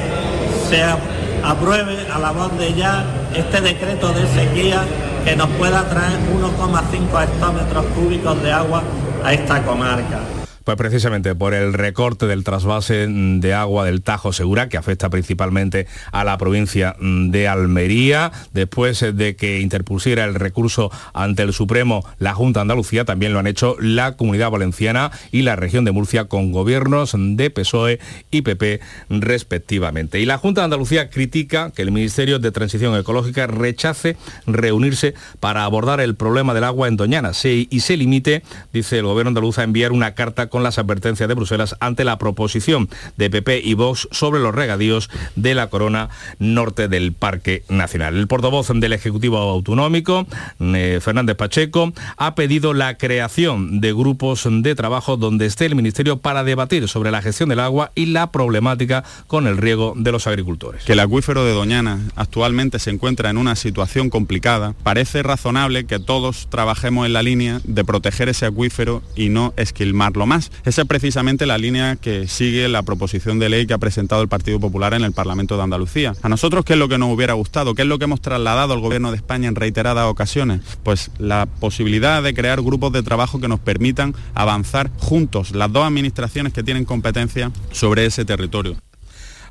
[0.68, 0.98] sea
[1.42, 4.83] apruebe a la voz de ya este decreto de sequía
[5.24, 8.83] que nos pueda traer 1,5 hectómetros cúbicos de agua
[9.24, 10.36] a esta comarca.
[10.66, 15.87] Pues precisamente por el recorte del trasvase de agua del Tajo Segura, que afecta principalmente
[16.11, 22.35] a la provincia de Almería, después de que interpusiera el recurso ante el Supremo la
[22.35, 26.50] Junta Andalucía, también lo han hecho la Comunidad Valenciana y la región de Murcia con
[26.50, 28.00] gobiernos de PSOE
[28.33, 30.18] y PP respectivamente.
[30.18, 34.16] Y la Junta de Andalucía critica que el Ministerio de Transición Ecológica rechace
[34.48, 39.29] reunirse para abordar el problema del agua en Doñana y se limite, dice el gobierno
[39.29, 43.75] andaluz, a enviar una carta las advertencias de Bruselas ante la proposición de PP y
[43.75, 48.16] Vox sobre los regadíos de la corona norte del Parque Nacional.
[48.16, 50.27] El portavoz del Ejecutivo Autonómico,
[50.61, 56.19] eh, Fernández Pacheco, ha pedido la creación de grupos de trabajo donde esté el Ministerio
[56.19, 60.27] para debatir sobre la gestión del agua y la problemática con el riego de los
[60.27, 60.85] agricultores.
[60.85, 65.99] Que el acuífero de Doñana actualmente se encuentra en una situación complicada, parece razonable que
[65.99, 70.45] todos trabajemos en la línea de proteger ese acuífero y no esquilmarlo más.
[70.64, 74.28] Esa es precisamente la línea que sigue la proposición de ley que ha presentado el
[74.28, 76.14] Partido Popular en el Parlamento de Andalucía.
[76.22, 77.74] A nosotros, ¿qué es lo que nos hubiera gustado?
[77.74, 80.61] ¿Qué es lo que hemos trasladado al Gobierno de España en reiteradas ocasiones?
[80.82, 85.85] Pues la posibilidad de crear grupos de trabajo que nos permitan avanzar juntos, las dos
[85.85, 88.76] administraciones que tienen competencia sobre ese territorio.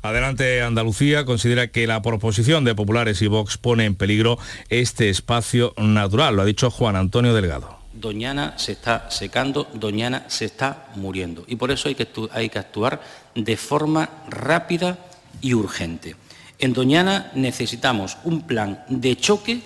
[0.02, 5.74] Adelante Andalucía considera que la proposición de Populares y Vox pone en peligro este espacio
[5.78, 7.75] natural, lo ha dicho Juan Antonio Delgado.
[8.00, 11.44] Doñana se está secando, Doñana se está muriendo.
[11.48, 13.00] Y por eso hay que, actuar
[13.34, 14.98] de forma rápida
[15.40, 16.16] y urgente.
[16.58, 19.60] En Doñana necesitamos un plan de choque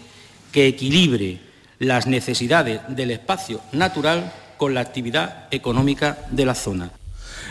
[0.52, 1.40] que equilibre
[1.78, 6.90] las necesidades del espacio natural con la actividad económica de la zona.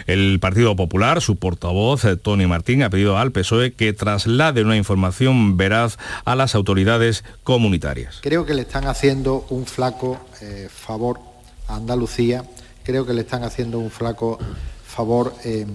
[0.08, 4.78] El Partido Popular, su portavoz, eh, Tony Martín, ha pedido al PSOE que traslade una
[4.78, 8.20] información veraz a las autoridades comunitarias.
[8.22, 11.20] Creo que le están haciendo un flaco eh, favor
[11.68, 12.44] a Andalucía,
[12.84, 14.40] creo que le están haciendo un flaco
[14.86, 15.68] favor em,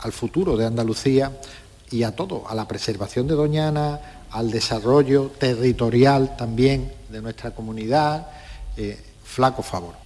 [0.00, 1.32] al futuro de Andalucía
[1.90, 8.28] y a todo, a la preservación de Doñana, al desarrollo territorial también de nuestra comunidad,
[8.76, 10.05] eh, flaco favor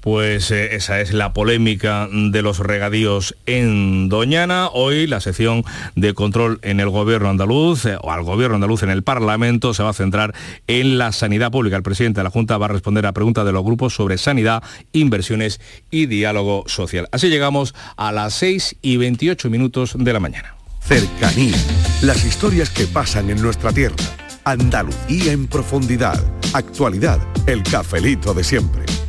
[0.00, 4.68] pues eh, esa es la polémica de los regadíos en Doñana.
[4.68, 5.64] Hoy la sección
[5.96, 9.82] de control en el gobierno andaluz eh, o al gobierno andaluz en el Parlamento se
[9.82, 10.34] va a centrar
[10.66, 11.76] en la sanidad pública.
[11.76, 14.62] El presidente de la Junta va a responder a preguntas de los grupos sobre sanidad,
[14.92, 17.08] inversiones y diálogo social.
[17.12, 20.54] Así llegamos a las 6 y 28 minutos de la mañana.
[20.80, 21.56] Cercanía.
[22.02, 23.96] Las historias que pasan en nuestra tierra.
[24.44, 26.18] Andalucía en profundidad.
[26.54, 27.20] Actualidad.
[27.46, 28.97] El cafelito de siempre.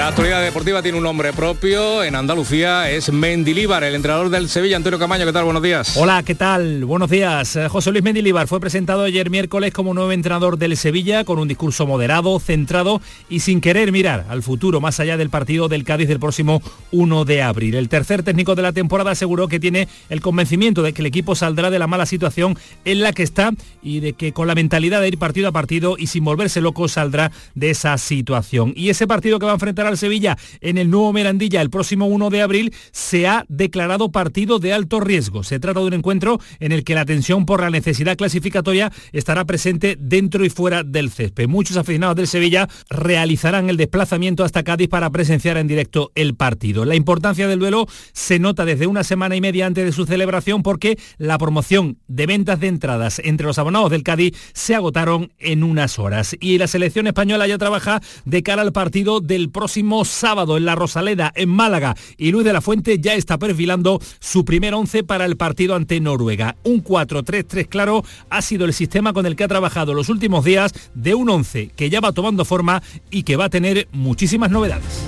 [0.00, 2.02] La actualidad deportiva tiene un nombre propio.
[2.02, 5.26] En Andalucía es Mendilíbar, el entrenador del Sevilla, Antonio Camaño.
[5.26, 5.44] ¿Qué tal?
[5.44, 5.94] Buenos días.
[5.94, 6.86] Hola, ¿qué tal?
[6.86, 7.54] Buenos días.
[7.56, 11.48] Eh, José Luis Mendilíbar fue presentado ayer miércoles como nuevo entrenador del Sevilla con un
[11.48, 16.08] discurso moderado, centrado y sin querer mirar al futuro más allá del partido del Cádiz
[16.08, 17.74] del próximo 1 de abril.
[17.74, 21.34] El tercer técnico de la temporada aseguró que tiene el convencimiento de que el equipo
[21.34, 25.02] saldrá de la mala situación en la que está y de que con la mentalidad
[25.02, 28.72] de ir partido a partido y sin volverse loco saldrá de esa situación.
[28.74, 31.70] Y ese partido que va a enfrentar enfrentar al Sevilla en el nuevo Merandilla el
[31.70, 35.42] próximo 1 de abril, se ha declarado partido de alto riesgo.
[35.42, 39.44] Se trata de un encuentro en el que la tensión por la necesidad clasificatoria estará
[39.44, 41.48] presente dentro y fuera del césped.
[41.48, 46.84] Muchos aficionados del Sevilla realizarán el desplazamiento hasta Cádiz para presenciar en directo el partido.
[46.84, 50.62] La importancia del duelo se nota desde una semana y media antes de su celebración
[50.62, 55.62] porque la promoción de ventas de entradas entre los abonados del Cádiz se agotaron en
[55.62, 56.36] unas horas.
[56.40, 60.74] Y la selección española ya trabaja de cara al partido del próximo sábado en la
[60.74, 61.94] Rosaleda, en Málaga.
[62.16, 66.00] Y Luis de la Fuente ya está perfilando su primer once para el partido ante
[66.00, 66.56] Noruega.
[66.64, 70.72] Un 4-3-3 claro ha sido el sistema con el que ha trabajado los últimos días
[70.94, 75.04] de un once que ya va tomando forma y que va a tener muchísimas novedades.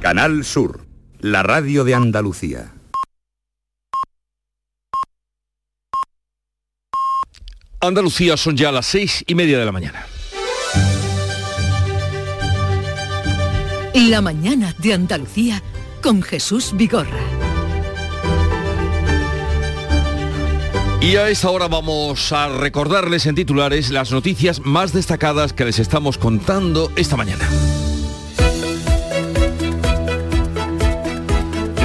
[0.00, 0.89] Canal Sur,
[1.22, 2.72] la radio de Andalucía.
[7.80, 10.06] Andalucía son ya las seis y media de la mañana.
[13.94, 15.62] La mañana de Andalucía
[16.02, 17.20] con Jesús Vigorra.
[21.02, 25.78] Y a esta hora vamos a recordarles en titulares las noticias más destacadas que les
[25.78, 27.48] estamos contando esta mañana.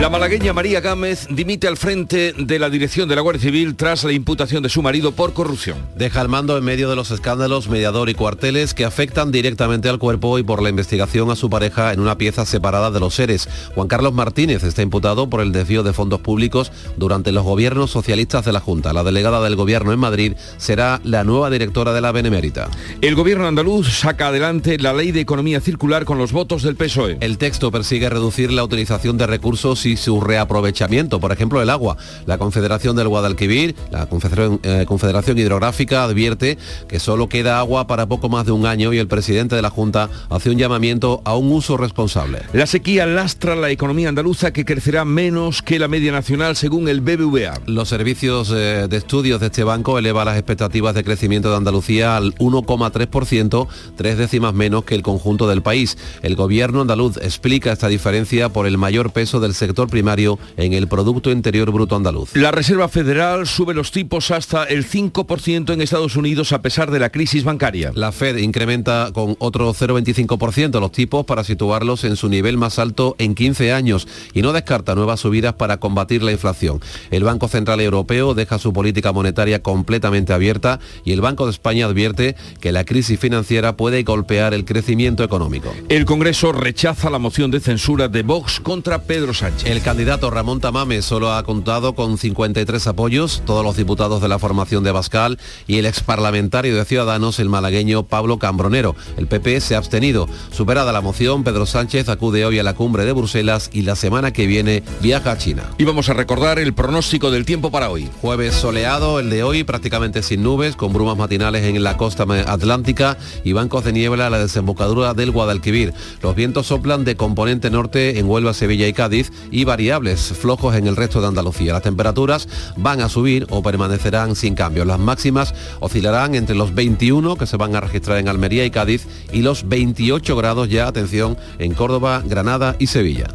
[0.02, 4.04] La malagueña María Gámez dimite al frente de la dirección de la Guardia Civil tras
[4.04, 5.78] la imputación de su marido por corrupción.
[5.96, 9.98] Deja el mando en medio de los escándalos mediador y cuarteles que afectan directamente al
[9.98, 13.48] cuerpo y por la investigación a su pareja en una pieza separada de los seres.
[13.74, 18.44] Juan Carlos Martínez está imputado por el desvío de fondos públicos durante los gobiernos socialistas
[18.44, 18.92] de la Junta.
[18.92, 22.70] La delegada del gobierno en Madrid será la nueva directora de la Benemérita.
[23.02, 27.18] El gobierno andaluz saca adelante la ley de economía circular con los votos del PSOE.
[27.22, 31.98] El texto persigue reducir la utilización de recursos y su reaprovechamiento, por ejemplo el agua.
[32.26, 38.08] La Confederación del Guadalquivir, la Confederación, eh, Confederación Hidrográfica advierte que solo queda agua para
[38.08, 41.36] poco más de un año y el presidente de la Junta hace un llamamiento a
[41.36, 42.40] un uso responsable.
[42.54, 47.02] La sequía lastra la economía andaluza que crecerá menos que la media nacional según el
[47.02, 47.62] BBVA.
[47.68, 52.18] Los servicios eh, de estudios de este banco elevan las expectativas de crecimiento de Andalucía
[52.18, 55.98] al 1,3%, tres décimas menos que el conjunto del país.
[56.22, 60.88] El gobierno andaluz explica esta diferencia por el mayor peso del sector primario en el
[60.88, 62.36] Producto Interior Bruto andaluz.
[62.36, 67.00] La Reserva Federal sube los tipos hasta el 5% en Estados Unidos a pesar de
[67.00, 67.92] la crisis bancaria.
[67.94, 73.16] La Fed incrementa con otro 0,25% los tipos para situarlos en su nivel más alto
[73.20, 76.80] en 15 años y no descarta nuevas subidas para combatir la inflación.
[77.12, 81.86] El Banco Central Europeo deja su política monetaria completamente abierta y el Banco de España
[81.86, 85.74] advierte que la crisis financiera puede golpear el crecimiento económico.
[85.90, 89.65] El Congreso rechaza la moción de censura de Vox contra Pedro Sánchez.
[89.66, 94.38] El candidato Ramón Tamame solo ha contado con 53 apoyos, todos los diputados de la
[94.38, 98.96] formación de Bascal y el exparlamentario de Ciudadanos, el malagueño Pablo Cambronero.
[99.18, 100.30] El PP se ha abstenido.
[100.52, 104.32] Superada la moción, Pedro Sánchez acude hoy a la cumbre de Bruselas y la semana
[104.32, 105.64] que viene viaja a China.
[105.80, 108.08] Y vamos a recordar el pronóstico del tiempo para hoy.
[108.22, 113.18] Jueves soleado, el de hoy prácticamente sin nubes, con brumas matinales en la costa atlántica
[113.44, 115.92] y bancos de niebla a la desembocadura del Guadalquivir.
[116.22, 120.86] Los vientos soplan de componente norte en Huelva, Sevilla y Cádiz y variables flojos en
[120.86, 121.72] el resto de Andalucía.
[121.72, 124.84] Las temperaturas van a subir o permanecerán sin cambio.
[124.84, 129.08] Las máximas oscilarán entre los 21 que se van a registrar en Almería y Cádiz
[129.32, 133.28] y los 28 grados ya, atención, en Córdoba, Granada y Sevilla.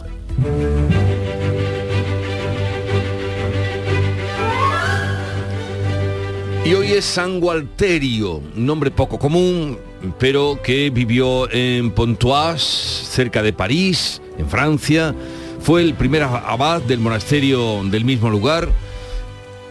[6.63, 9.79] Y hoy es San Gualterio, nombre poco común,
[10.19, 15.15] pero que vivió en Pontoise, cerca de París, en Francia.
[15.63, 18.69] Fue el primer abad del monasterio del mismo lugar,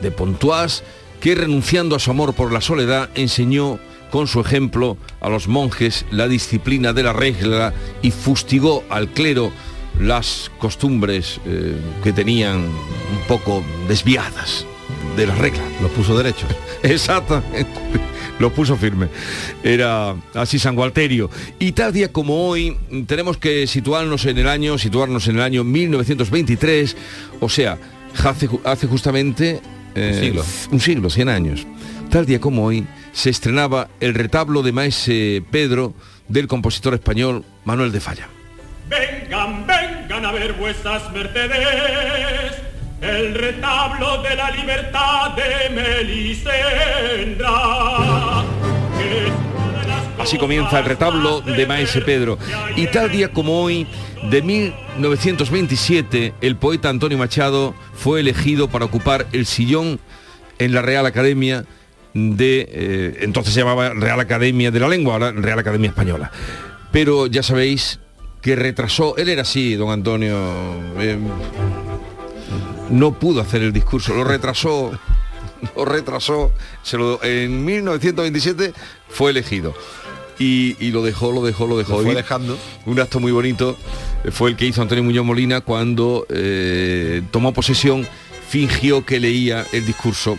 [0.01, 0.83] de Pontoise,
[1.19, 3.79] que renunciando a su amor por la soledad, enseñó
[4.11, 9.51] con su ejemplo a los monjes la disciplina de la regla y fustigó al clero
[9.99, 14.65] las costumbres eh, que tenían un poco desviadas
[15.19, 15.61] de la regla.
[15.81, 16.47] Los puso derecho.
[16.83, 17.67] Exactamente.
[18.39, 19.09] Los puso firme.
[19.63, 21.29] Era así San Gualterio.
[21.59, 25.63] Y tal día como hoy tenemos que situarnos en el año, situarnos en el año
[25.65, 26.95] 1923,
[27.41, 27.77] o sea,
[28.23, 29.59] hace, hace justamente
[29.95, 30.45] Un siglo.
[30.71, 31.67] un siglo, 100 años.
[32.09, 35.93] Tal día como hoy se estrenaba el retablo de Maese Pedro
[36.29, 38.29] del compositor español Manuel de Falla.
[38.89, 41.59] Vengan, vengan a ver vuestras mercedes,
[43.01, 47.49] el retablo de la libertad de Melisendra.
[50.19, 52.37] Así comienza el retablo de Maese Pedro.
[52.75, 53.87] Y tal día como hoy,
[54.29, 59.99] de 1927, el poeta Antonio Machado fue elegido para ocupar el sillón
[60.59, 61.63] en la Real Academia
[62.13, 62.67] de...
[62.69, 66.31] eh, entonces se llamaba Real Academia de la Lengua, ahora Real Academia Española.
[66.91, 68.01] Pero ya sabéis
[68.41, 70.37] que retrasó, él era así, don Antonio,
[70.99, 71.17] eh,
[72.89, 74.91] no pudo hacer el discurso, lo retrasó,
[75.75, 76.51] lo retrasó,
[76.83, 78.73] se lo- en 1927
[79.09, 79.73] fue elegido.
[80.41, 81.97] Y, y lo dejó, lo dejó, lo dejó.
[81.97, 82.57] Lo fue dejando.
[82.85, 83.77] Un acto muy bonito
[84.23, 88.07] eh, fue el que hizo Antonio Muñoz Molina cuando eh, tomó posesión,
[88.47, 90.37] fingió que leía el discurso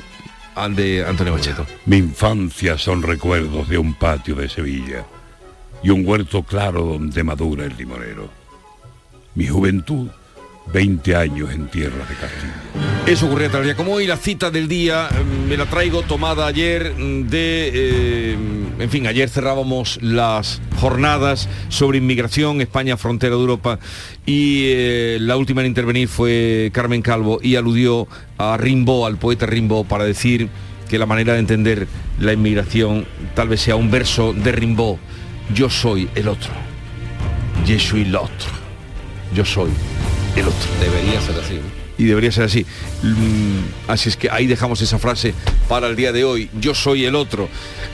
[0.55, 1.67] al de Antonio Macheto.
[1.85, 5.05] Mi infancia son recuerdos de un patio de Sevilla
[5.83, 8.31] y un huerto claro donde madura el limonero.
[9.35, 10.09] Mi juventud,
[10.73, 12.55] 20 años en tierra de Castilla.
[13.07, 14.07] Eso ocurría tal día como hoy.
[14.07, 17.71] La cita del día mm, me la traigo tomada ayer mm, de...
[17.75, 18.37] eh,
[18.79, 23.79] en fin, ayer cerrábamos las jornadas sobre inmigración, España, frontera de Europa,
[24.25, 28.09] y eh, la última en intervenir fue Carmen Calvo y aludió
[28.39, 30.49] a Rimbaud, al poeta Rimbaud, para decir
[30.89, 31.87] que la manera de entender
[32.19, 34.97] la inmigración tal vez sea un verso de Rimbaud.
[35.55, 36.51] Yo soy el otro.
[37.67, 38.49] Je suis l'autre.
[39.35, 39.71] Yo soy
[40.81, 41.61] Debería ser así.
[42.01, 42.65] Y debería ser así.
[43.03, 45.35] Mm, Así es que ahí dejamos esa frase
[45.69, 46.49] para el día de hoy.
[46.61, 47.49] Yo soy el otro.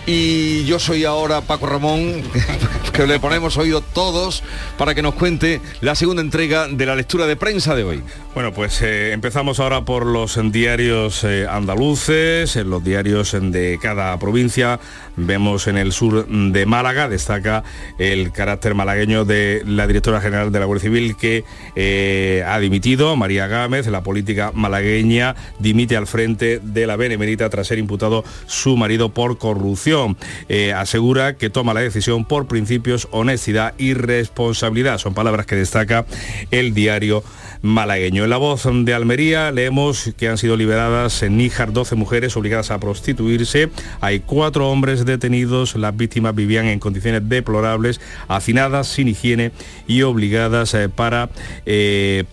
[0.04, 2.22] Y yo soy ahora Paco Ramón,
[2.92, 4.42] que le ponemos oído todos
[4.76, 8.02] para que nos cuente la segunda entrega de la lectura de prensa de hoy.
[8.34, 14.18] Bueno, pues eh, empezamos ahora por los diarios eh, andaluces, en los diarios de cada
[14.18, 14.78] provincia.
[15.16, 17.64] Vemos en el sur de Málaga, destaca
[17.98, 21.44] el carácter malagueño de la directora general de la Guardia Civil que
[21.74, 27.66] eh, ha dimitido, María Gámez, la política malagueña, dimite al frente de la Benemérita tras
[27.66, 30.18] ser imputado su marido por corrupción.
[30.51, 34.99] Eh, asegura que toma la decisión por principios, honestidad y responsabilidad.
[34.99, 36.05] Son palabras que destaca
[36.51, 37.24] el diario
[37.62, 38.24] malagueño.
[38.24, 42.70] En la voz de Almería leemos que han sido liberadas en Níjar 12 mujeres obligadas
[42.70, 43.70] a prostituirse.
[44.01, 45.74] Hay cuatro hombres detenidos.
[45.76, 49.53] Las víctimas vivían en condiciones deplorables, hacinadas, sin higiene
[49.86, 51.30] y obligadas eh, para
[51.64, 52.24] eh,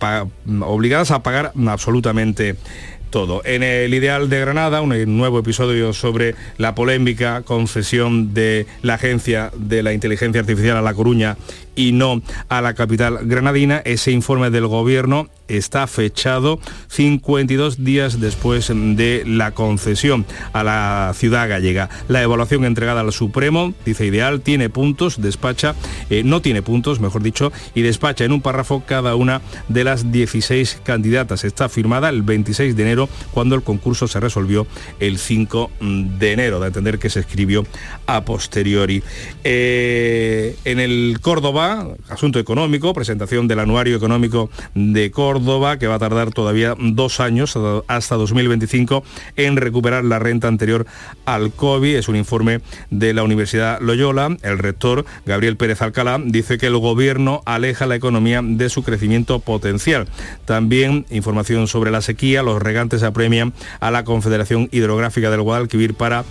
[0.60, 2.56] obligadas a pagar absolutamente
[3.10, 3.42] todo.
[3.44, 9.52] En el Ideal de Granada, un nuevo episodio sobre la polémica concesión de la Agencia
[9.56, 11.36] de la Inteligencia Artificial a La Coruña
[11.76, 13.78] y no a la capital granadina.
[13.84, 16.58] Ese informe del gobierno está fechado
[16.88, 21.90] 52 días después de la concesión a la ciudad gallega.
[22.08, 25.74] La evaluación entregada al Supremo, dice Ideal, tiene puntos, despacha,
[26.10, 30.10] eh, no tiene puntos, mejor dicho, y despacha en un párrafo cada una de las
[30.12, 31.44] 16 candidatas.
[31.44, 34.66] Está firmada el 26 de enero cuando el concurso se resolvió
[35.00, 37.64] el 5 de enero, de entender que se escribió
[38.06, 39.02] a posteriori.
[39.42, 41.63] Eh, en el Córdoba,
[42.08, 47.58] asunto económico, presentación del anuario económico de Córdoba, que va a tardar todavía dos años,
[47.86, 49.04] hasta 2025,
[49.36, 50.86] en recuperar la renta anterior
[51.24, 51.96] al COVID.
[51.96, 52.60] Es un informe
[52.90, 54.36] de la Universidad Loyola.
[54.42, 59.38] El rector, Gabriel Pérez Alcalá, dice que el gobierno aleja la economía de su crecimiento
[59.38, 60.06] potencial.
[60.44, 62.42] También información sobre la sequía.
[62.42, 66.24] Los regantes apremian a la Confederación Hidrográfica del Guadalquivir para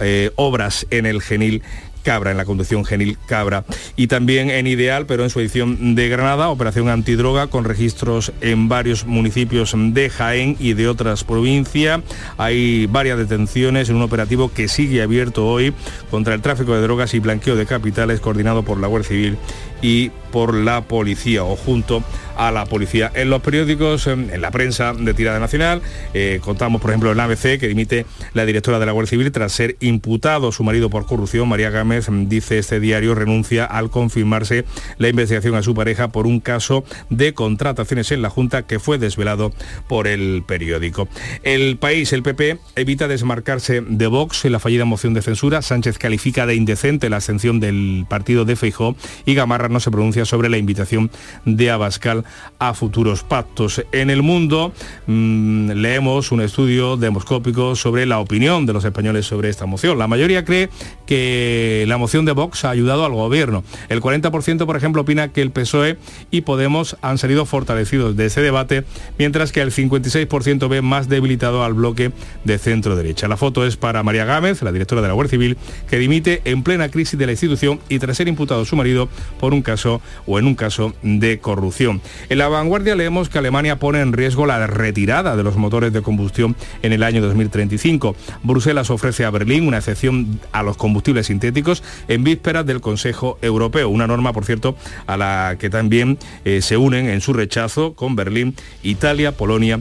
[0.00, 1.62] eh, obras en el Genil
[2.08, 3.64] Cabra, en la conducción Genil Cabra.
[3.94, 8.66] Y también en Ideal, pero en su edición de Granada, operación antidroga con registros en
[8.66, 12.00] varios municipios de Jaén y de otras provincias.
[12.38, 15.74] Hay varias detenciones en un operativo que sigue abierto hoy
[16.10, 19.36] contra el tráfico de drogas y blanqueo de capitales coordinado por la Guardia Civil
[19.82, 22.02] y por la policía o junto
[22.38, 23.10] a la policía.
[23.14, 25.82] En los periódicos, en en la prensa de tirada nacional,
[26.14, 29.52] eh, contamos por ejemplo el ABC que dimite la directora de la Guardia Civil tras
[29.52, 31.48] ser imputado su marido por corrupción.
[31.48, 34.64] María Gámez, mm, dice este diario, renuncia al confirmarse
[34.98, 38.98] la investigación a su pareja por un caso de contrataciones en la Junta que fue
[38.98, 39.52] desvelado
[39.88, 41.08] por el periódico.
[41.42, 45.62] El país, el PP, evita desmarcarse de Vox en la fallida moción de censura.
[45.62, 50.24] Sánchez califica de indecente la ascensión del partido de Feijó y Gamarra no se pronuncia
[50.24, 51.10] sobre la invitación
[51.44, 52.24] de Abascal
[52.58, 53.84] a futuros pactos.
[53.92, 54.72] En el mundo
[55.06, 59.98] mm, leemos un estudio demoscópico sobre la opinión de los españoles sobre esta moción.
[59.98, 60.70] La mayoría cree
[61.06, 63.64] que la moción de Vox ha ayudado al gobierno.
[63.88, 65.98] El 40%, por ejemplo, opina que el PSOE
[66.30, 68.84] y Podemos han salido fortalecidos de ese debate,
[69.18, 72.12] mientras que el 56% ve más debilitado al bloque
[72.44, 73.28] de centro derecha.
[73.28, 75.56] La foto es para María Gámez, la directora de la Guardia Civil,
[75.88, 79.08] que dimite en plena crisis de la institución y tras ser imputado su marido
[79.40, 82.00] por un caso o en un caso de corrupción.
[82.28, 86.02] En la vanguardia leemos que Alemania pone en riesgo la retirada de los motores de
[86.02, 88.14] combustión en el año 2035.
[88.42, 93.88] Bruselas ofrece a Berlín una excepción a los combustibles sintéticos en vísperas del Consejo Europeo.
[93.88, 98.16] Una norma, por cierto, a la que también eh, se unen en su rechazo con
[98.16, 99.80] Berlín, Italia, Polonia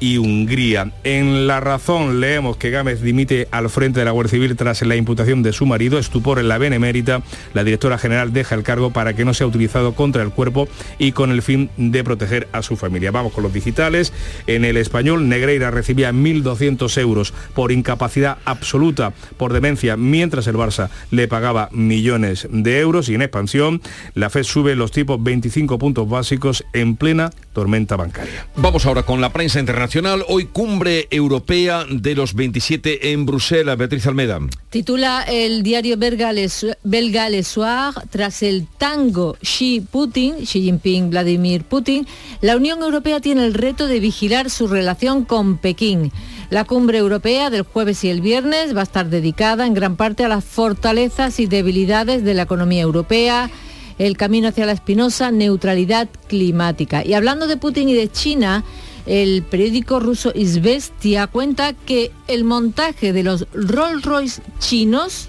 [0.00, 0.92] y Hungría.
[1.04, 4.96] En La Razón leemos que Gámez dimite al frente de la Guardia Civil tras la
[4.96, 7.22] imputación de su marido, estupor en la benemérita.
[7.54, 10.68] La directora general deja el cargo para que no sea utilizado contra el cuerpo
[10.98, 13.10] y con el fin de proteger a su familia.
[13.10, 14.12] Vamos con los digitales.
[14.46, 20.90] En el español, Negreira recibía 1.200 euros por incapacidad absoluta por demencia, mientras el Barça
[21.10, 23.08] le pagaba millones de euros.
[23.08, 23.80] Y en expansión,
[24.14, 28.46] la FED sube los tipos 25 puntos básicos en plena tormenta bancaria.
[28.54, 29.87] Vamos ahora con la prensa internacional
[30.26, 33.78] Hoy cumbre europea de los 27 en Bruselas.
[33.78, 34.38] Beatriz Almeda.
[34.68, 42.06] Titula el diario belga Le, Soir, tras el tango Xi-Putin, Xi Jinping-Vladimir Putin,
[42.42, 46.12] la Unión Europea tiene el reto de vigilar su relación con Pekín.
[46.50, 50.22] La cumbre europea del jueves y el viernes va a estar dedicada en gran parte
[50.22, 53.50] a las fortalezas y debilidades de la economía europea,
[53.98, 57.06] el camino hacia la espinosa neutralidad climática.
[57.06, 58.64] Y hablando de Putin y de China,
[59.08, 65.28] el periódico ruso Izvestia cuenta que el montaje de los Rolls Royce chinos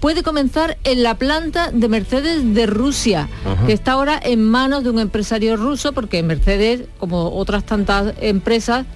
[0.00, 3.28] puede comenzar en la planta de Mercedes de Rusia,
[3.66, 8.86] que está ahora en manos de un empresario ruso, porque Mercedes, como otras tantas empresas,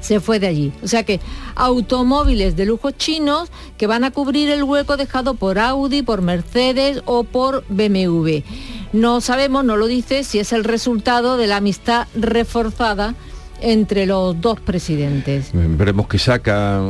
[0.00, 0.72] se fue de allí.
[0.82, 1.20] O sea que
[1.54, 7.02] automóviles de lujo chinos que van a cubrir el hueco dejado por Audi, por Mercedes
[7.04, 8.38] o por BMW.
[8.94, 13.14] No sabemos, no lo dice, si es el resultado de la amistad reforzada
[13.60, 15.50] entre los dos presidentes.
[15.52, 16.80] Veremos qué saca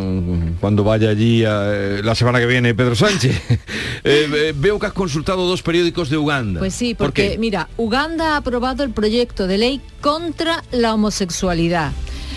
[0.61, 3.41] cuando vaya allí eh, la semana que viene Pedro Sánchez.
[4.03, 6.59] Eh, eh, veo que has consultado dos periódicos de Uganda.
[6.59, 11.93] Pues sí, porque mira, Uganda ha aprobado el proyecto de ley contra la homosexualidad.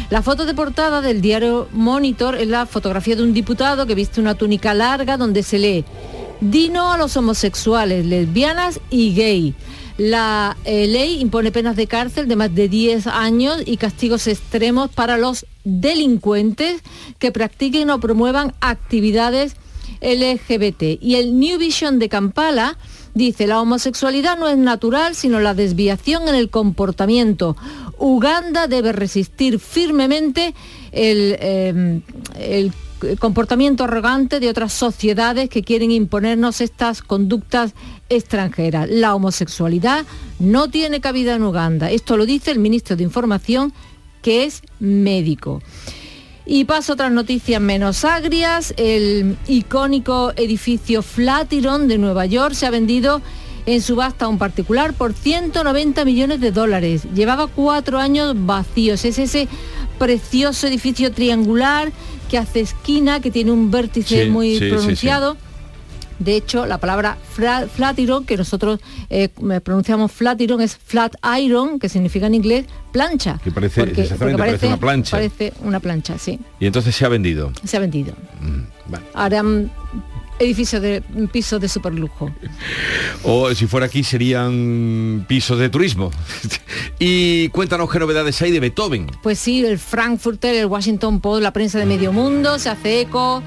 [0.09, 4.19] La foto de portada del diario Monitor es la fotografía de un diputado que viste
[4.19, 5.85] una túnica larga donde se lee
[6.41, 9.55] Dino a los homosexuales, lesbianas y gay.
[10.03, 14.89] La eh, ley impone penas de cárcel de más de 10 años y castigos extremos
[14.89, 16.81] para los delincuentes
[17.19, 19.55] que practiquen o promuevan actividades
[20.01, 21.01] LGBT.
[21.01, 22.77] Y el New Vision de Kampala
[23.13, 27.55] dice, la homosexualidad no es natural, sino la desviación en el comportamiento.
[27.97, 30.53] Uganda debe resistir firmemente
[30.91, 32.01] el, eh,
[32.37, 32.73] el
[33.19, 37.73] comportamiento arrogante de otras sociedades que quieren imponernos estas conductas
[38.09, 38.89] extranjeras.
[38.89, 40.05] La homosexualidad
[40.39, 41.91] no tiene cabida en Uganda.
[41.91, 43.73] Esto lo dice el ministro de Información,
[44.21, 45.61] que es médico.
[46.45, 48.73] Y paso otras noticias menos agrias.
[48.77, 53.21] El icónico edificio Flatiron de Nueva York se ha vendido
[53.65, 57.07] en subasta a un particular por 190 millones de dólares.
[57.13, 59.05] Llevaba cuatro años vacíos.
[59.05, 59.47] Es ese
[59.97, 61.91] precioso edificio triangular
[62.33, 65.37] que hace esquina, que tiene un vértice muy pronunciado.
[66.17, 67.15] de hecho, la palabra
[67.75, 68.79] flatiron, que nosotros
[69.11, 69.29] eh,
[69.63, 73.39] pronunciamos flatiron, es flat iron, que significa en inglés plancha.
[73.43, 75.11] Que parece, parece, una plancha.
[75.11, 76.39] Parece una plancha, sí.
[76.59, 77.53] Y entonces se ha vendido.
[77.65, 78.15] Se ha vendido.
[78.41, 79.43] Mm, Ahora
[80.43, 82.31] edificios de pisos de superlujo.
[83.23, 86.11] O si fuera aquí serían pisos de turismo.
[86.99, 89.07] y cuéntanos qué novedades hay de Beethoven.
[89.21, 93.43] Pues sí, el Frankfurter, el Washington Post, la prensa de medio mundo se hace eco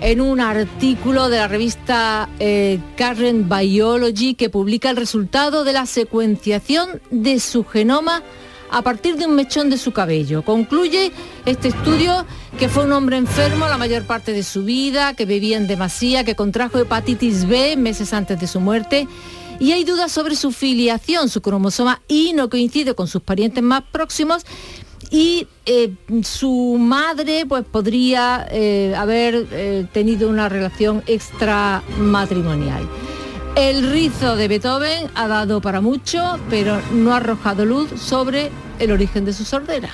[0.00, 5.86] en un artículo de la revista eh, Current Biology que publica el resultado de la
[5.86, 8.22] secuenciación de su genoma
[8.70, 10.42] a partir de un mechón de su cabello.
[10.42, 11.12] Concluye
[11.44, 12.26] este estudio
[12.58, 16.24] que fue un hombre enfermo la mayor parte de su vida, que bebía en demasía,
[16.24, 19.06] que contrajo hepatitis B meses antes de su muerte.
[19.58, 23.82] Y hay dudas sobre su filiación, su cromosoma Y no coincide con sus parientes más
[23.90, 24.44] próximos
[25.10, 32.88] y eh, su madre pues podría eh, haber eh, tenido una relación extramatrimonial.
[33.56, 38.92] El rizo de Beethoven ha dado para mucho, pero no ha arrojado luz sobre el
[38.92, 39.88] origen de su sordera.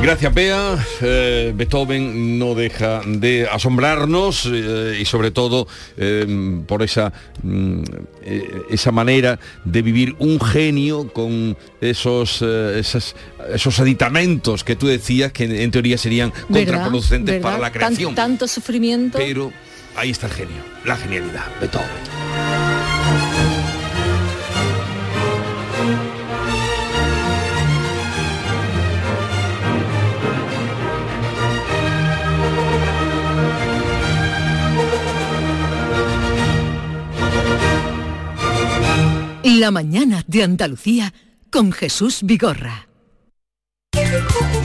[0.00, 0.78] Gracias, Bea.
[1.00, 7.82] Eh, Beethoven no deja de asombrarnos eh, y sobre todo eh, por esa, mm,
[8.70, 15.70] esa manera de vivir un genio con esos, esos aditamentos que tú decías que en,
[15.72, 18.14] teoría serían contraproducentes para la creación.
[18.14, 19.18] tanto sufrimiento.
[19.18, 19.52] Pero
[19.96, 22.19] ahí está el genio, la genialidad, Beethoven.
[39.60, 41.12] La mañana de Andalucía
[41.50, 42.88] con Jesús Vigorra.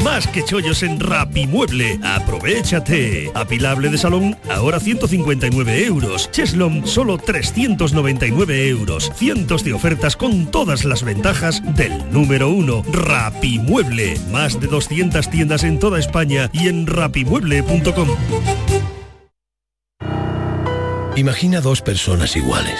[0.05, 1.99] Más que chollos en Rapimueble.
[2.01, 3.29] Aprovechate.
[3.35, 6.31] Apilable de salón, ahora 159 euros.
[6.31, 9.11] Cheslon, solo 399 euros.
[9.17, 12.81] Cientos de ofertas con todas las ventajas del número uno.
[12.89, 14.17] Rapimueble.
[14.31, 18.07] Más de 200 tiendas en toda España y en rapimueble.com.
[21.17, 22.79] Imagina dos personas iguales.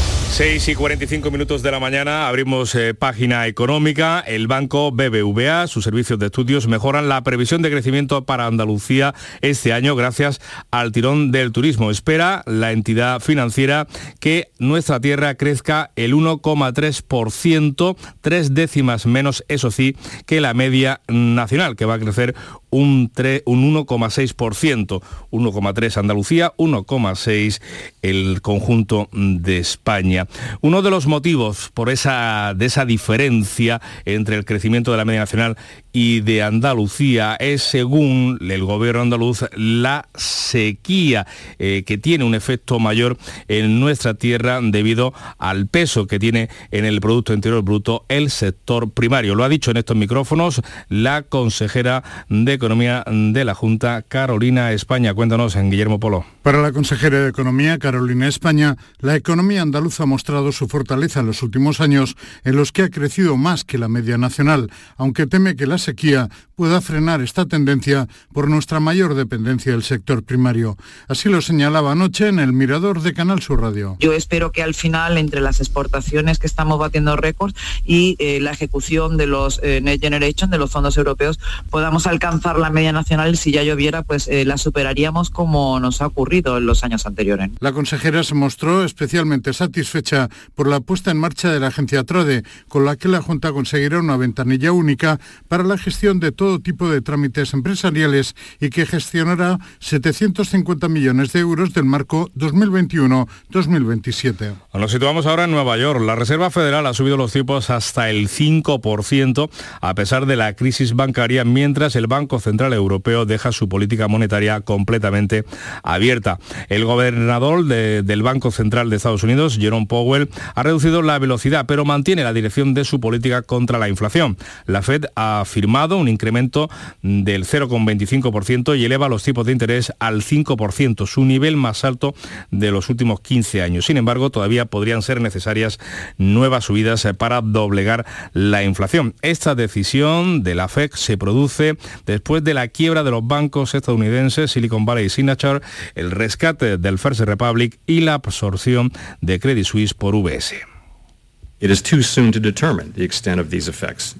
[0.31, 4.21] 6 y 45 minutos de la mañana abrimos eh, página económica.
[4.21, 9.73] El banco BBVA, sus servicios de estudios mejoran la previsión de crecimiento para Andalucía este
[9.73, 10.39] año gracias
[10.71, 11.91] al tirón del turismo.
[11.91, 13.87] Espera la entidad financiera
[14.21, 21.75] que nuestra tierra crezca el 1,3%, tres décimas menos, eso sí, que la media nacional,
[21.75, 22.35] que va a crecer
[22.69, 23.11] un,
[23.45, 27.61] un 1,6%, 1,3 Andalucía, 1,6
[28.01, 30.20] el conjunto de España.
[30.61, 35.21] Uno de los motivos por esa, de esa diferencia entre el crecimiento de la media
[35.21, 35.57] nacional
[35.93, 41.27] y de Andalucía es, según el gobierno andaluz, la sequía,
[41.59, 43.17] eh, que tiene un efecto mayor
[43.47, 48.91] en nuestra tierra debido al peso que tiene en el Producto Interior Bruto el sector
[48.91, 49.35] primario.
[49.35, 55.13] Lo ha dicho en estos micrófonos la consejera de Economía de la Junta, Carolina España.
[55.13, 56.25] Cuéntanos en Guillermo Polo.
[56.43, 61.27] Para la consejera de Economía, Carolina España, la economía andaluza ha mostrado su fortaleza en
[61.27, 65.55] los últimos años, en los que ha crecido más que la media nacional, aunque teme
[65.55, 66.29] que la sequía
[66.61, 70.77] pueda frenar esta tendencia por nuestra mayor dependencia del sector primario.
[71.07, 73.97] Así lo señalaba anoche en el Mirador de Canal Sur Radio.
[73.99, 78.51] Yo espero que al final, entre las exportaciones que estamos batiendo récords y eh, la
[78.51, 81.39] ejecución de los eh, Net Generation, de los fondos europeos,
[81.71, 83.37] podamos alcanzar la media nacional.
[83.37, 87.49] Si ya lloviera, pues eh, la superaríamos como nos ha ocurrido en los años anteriores.
[87.59, 92.43] La consejera se mostró especialmente satisfecha por la puesta en marcha de la agencia TRODE,
[92.67, 96.89] con la que la Junta conseguirá una ventanilla única para la gestión de todo tipo
[96.89, 104.53] de trámites empresariales y que gestionará 750 millones de euros del marco 2021-2027.
[104.73, 106.01] Nos situamos ahora en Nueva York.
[106.01, 109.49] La Reserva Federal ha subido los tipos hasta el 5%
[109.81, 114.61] a pesar de la crisis bancaria, mientras el Banco Central Europeo deja su política monetaria
[114.61, 115.45] completamente
[115.83, 116.39] abierta.
[116.69, 121.85] El gobernador del Banco Central de Estados Unidos, Jerome Powell, ha reducido la velocidad, pero
[121.85, 124.37] mantiene la dirección de su política contra la inflación.
[124.65, 126.71] La Fed ha firmado un incremento
[127.03, 132.15] del 0,25% y eleva los tipos de interés al 5%, su nivel más alto
[132.49, 133.85] de los últimos 15 años.
[133.85, 135.77] Sin embargo, todavía podrían ser necesarias
[136.17, 139.13] nuevas subidas para doblegar la inflación.
[139.21, 144.49] Esta decisión de la FED se produce después de la quiebra de los bancos estadounidenses
[144.49, 145.61] Silicon Valley y Signature,
[145.93, 148.91] el rescate del First Republic y la absorción
[149.21, 150.70] de Credit Suisse por UBS.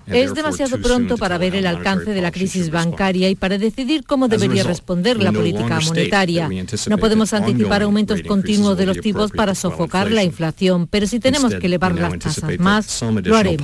[0.05, 4.27] Es demasiado pronto para ver el alcance de la crisis bancaria y para decidir cómo
[4.27, 6.47] debería responder la política monetaria.
[6.87, 11.55] No podemos anticipar aumentos continuos de los tipos para sofocar la inflación, pero si tenemos
[11.55, 13.61] que elevar las tasas más, lo haremos.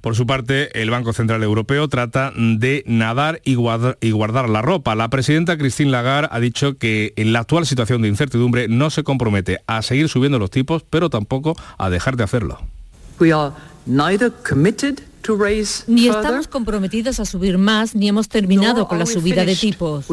[0.00, 4.94] Por su parte, el Banco Central Europeo trata de nadar y guardar, la ropa.
[4.94, 9.02] La presidenta Christine Lagarde ha dicho que en la actual situación de incertidumbre no se
[9.02, 12.60] compromete a seguir subiendo los tipos, pero tampoco a dejar de hacerlo.
[15.88, 20.06] Ni estamos comprometidos a subir más, ni hemos terminado con la subida de tipos.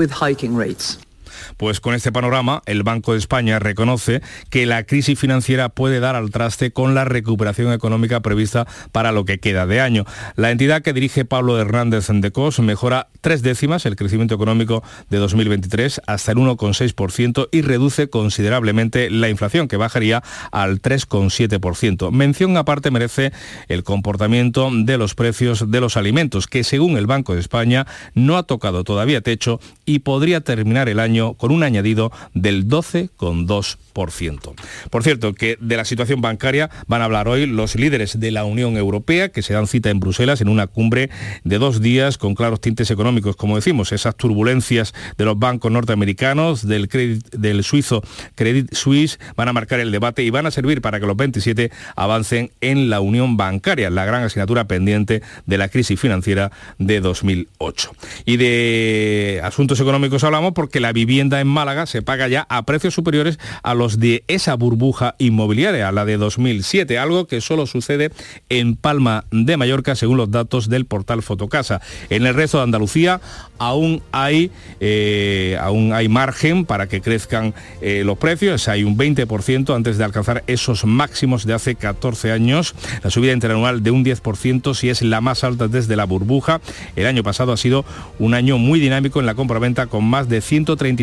[1.58, 6.16] Pues con este panorama, el Banco de España reconoce que la crisis financiera puede dar
[6.16, 10.06] al traste con la recuperación económica prevista para lo que queda de año.
[10.36, 15.18] La entidad que dirige Pablo Hernández de Cos mejora tres décimas el crecimiento económico de
[15.18, 22.12] 2023 hasta el 1,6% y reduce considerablemente la inflación, que bajaría al 3,7%.
[22.12, 23.32] Mención aparte merece
[23.68, 28.38] el comportamiento de los precios de los alimentos, que según el Banco de España no
[28.38, 34.54] ha tocado todavía techo y podría terminar el año con un añadido del 12,2%.
[34.90, 38.44] Por cierto, que de la situación bancaria van a hablar hoy los líderes de la
[38.44, 41.10] Unión Europea, que se dan cita en Bruselas en una cumbre
[41.44, 46.68] de dos días con claros tintes económicos, como decimos, esas turbulencias de los bancos norteamericanos,
[46.68, 46.90] del,
[47.32, 48.04] del suizo
[48.36, 51.72] Credit Suisse, van a marcar el debate y van a servir para que los 27
[51.96, 57.92] avancen en la unión bancaria, la gran asignatura pendiente de la crisis financiera de 2008.
[58.26, 62.94] Y de asuntos económicos hablamos porque la vivienda en Málaga se paga ya a precios
[62.94, 68.12] superiores a los de esa burbuja inmobiliaria, la de 2007, algo que solo sucede
[68.50, 71.82] en Palma de Mallorca según los datos del portal Fotocasa.
[72.10, 73.22] En el resto de Andalucía
[73.58, 79.76] aún hay, eh, aún hay margen para que crezcan eh, los precios, hay un 20%
[79.76, 82.76] antes de alcanzar esos máximos de hace 14 años.
[83.04, 86.62] La subida interanual de un 10% si es la más alta desde la burbuja.
[86.96, 87.86] El año pasado ha sido
[88.20, 90.42] un año muy dinámico en la compraventa con más de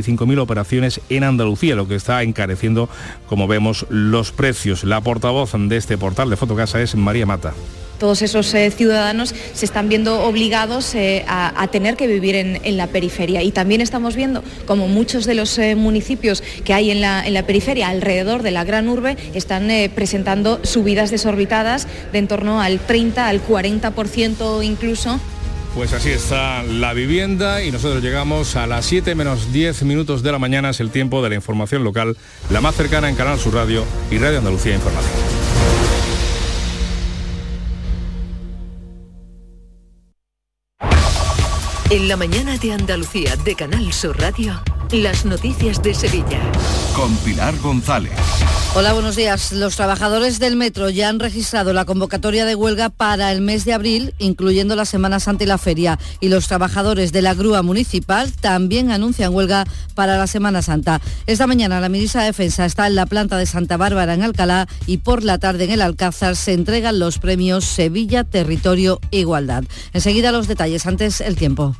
[0.02, 2.88] 135.000 operaciones en Andalucía, lo que está encareciendo
[3.26, 4.84] como vemos, los precios.
[4.84, 7.54] La portavoz de este portal de Fotocasa es María Mata
[8.02, 12.88] todos esos eh, ciudadanos se están viendo obligados eh, a, tener que vivir en, la
[12.88, 13.44] periferia.
[13.44, 17.90] Y también estamos viendo como muchos de los eh, municipios que hay en la, periferia,
[17.90, 23.40] alrededor de la gran urbe, están presentando subidas desorbitadas de en torno al 30, al
[23.40, 25.20] 40% incluso.
[25.74, 30.30] Pues así está la vivienda y nosotros llegamos a las 7 menos 10 minutos de
[30.30, 32.16] la mañana, es el tiempo de la información local,
[32.50, 35.12] la más cercana en Canal Sur Radio y Radio Andalucía Información.
[41.90, 44.62] En la mañana de Andalucía de Canal Sur Radio,
[44.92, 46.40] las noticias de Sevilla.
[46.94, 48.12] Con Pilar González.
[48.74, 49.52] Hola, buenos días.
[49.52, 53.72] Los trabajadores del metro ya han registrado la convocatoria de huelga para el mes de
[53.72, 55.98] abril, incluyendo la Semana Santa y la feria.
[56.20, 59.64] Y los trabajadores de la grúa municipal también anuncian huelga
[59.94, 61.00] para la Semana Santa.
[61.26, 64.68] Esta mañana la ministra de Defensa está en la planta de Santa Bárbara en Alcalá
[64.86, 69.64] y por la tarde en el Alcázar se entregan los premios Sevilla Territorio Igualdad.
[69.92, 71.76] Enseguida los detalles, antes el tiempo.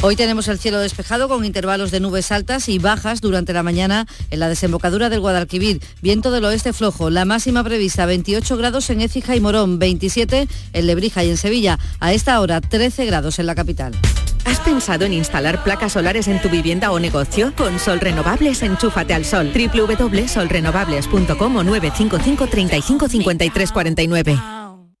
[0.00, 4.06] Hoy tenemos el cielo despejado con intervalos de nubes altas y bajas durante la mañana
[4.30, 5.80] en la desembocadura del Guadalquivir.
[6.00, 7.10] Viento del oeste flojo.
[7.10, 11.80] La máxima prevista 28 grados en Écija y Morón, 27 en Lebrija y en Sevilla.
[11.98, 13.92] A esta hora 13 grados en la capital.
[14.44, 17.52] ¿Has pensado en instalar placas solares en tu vivienda o negocio?
[17.56, 19.50] Con Sol Renovables, enchúfate al sol.
[19.52, 24.57] www.solrenovables.com o 955 35 53 49.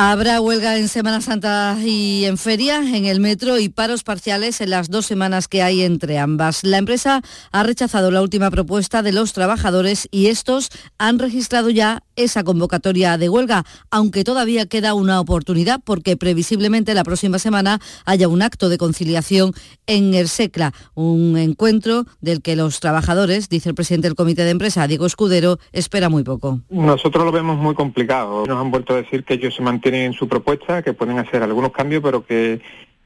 [0.00, 4.70] Habrá huelga en Semana Santa y en feria, en el metro y paros parciales en
[4.70, 6.62] las dos semanas que hay entre ambas.
[6.62, 7.20] La empresa
[7.50, 13.18] ha rechazado la última propuesta de los trabajadores y estos han registrado ya esa convocatoria
[13.18, 18.68] de huelga, aunque todavía queda una oportunidad porque previsiblemente la próxima semana haya un acto
[18.68, 19.52] de conciliación
[19.88, 24.50] en el SECLA, un encuentro del que los trabajadores, dice el presidente del comité de
[24.50, 26.60] empresa, Diego Escudero, espera muy poco.
[26.70, 28.46] Nosotros lo vemos muy complicado.
[28.46, 31.42] Nos han vuelto a decir que ellos se mantienen tienen su propuesta, que pueden hacer
[31.42, 32.60] algunos cambios, pero que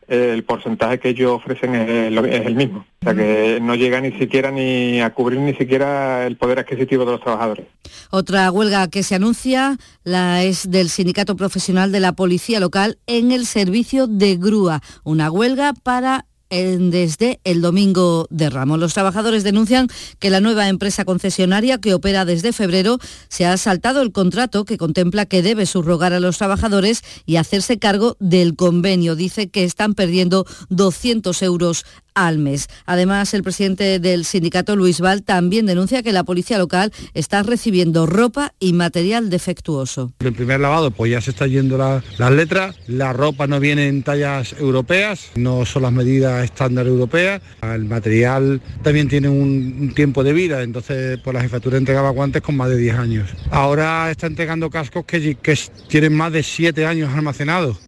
[0.08, 2.84] el porcentaje que ellos ofrecen es, el mismo.
[3.00, 7.04] O sea que no llega ni siquiera ni a cubrir ni siquiera el poder adquisitivo
[7.04, 7.66] de los trabajadores.
[8.10, 13.32] Otra huelga que se anuncia la es del Sindicato Profesional de la Policía Local en
[13.32, 14.80] el servicio de grúa.
[15.04, 18.78] Una huelga para desde el domingo de Ramos.
[18.78, 19.88] Los trabajadores denuncian
[20.18, 22.98] que la nueva empresa concesionaria que opera desde febrero
[23.28, 27.78] se ha saltado el contrato que contempla que debe subrogar a los trabajadores y hacerse
[27.78, 29.16] cargo del convenio.
[29.16, 32.68] Dice que están perdiendo 200 euros al mes.
[32.86, 38.06] Además, el presidente del sindicato, Luis Val, también denuncia que la policía local está recibiendo
[38.06, 40.12] ropa y material defectuoso.
[40.20, 44.02] En primer lavado, pues ya se está yendo las letras, la ropa no viene en
[44.02, 50.32] tallas europeas, no son las medidas estándar europeas, el material también tiene un, tiempo de
[50.32, 53.30] vida, entonces por pues, la jefatura entregaba guantes con más de 10 años.
[53.50, 55.58] Ahora está entregando cascos que, que
[55.88, 57.78] tienen más de 7 años almacenados.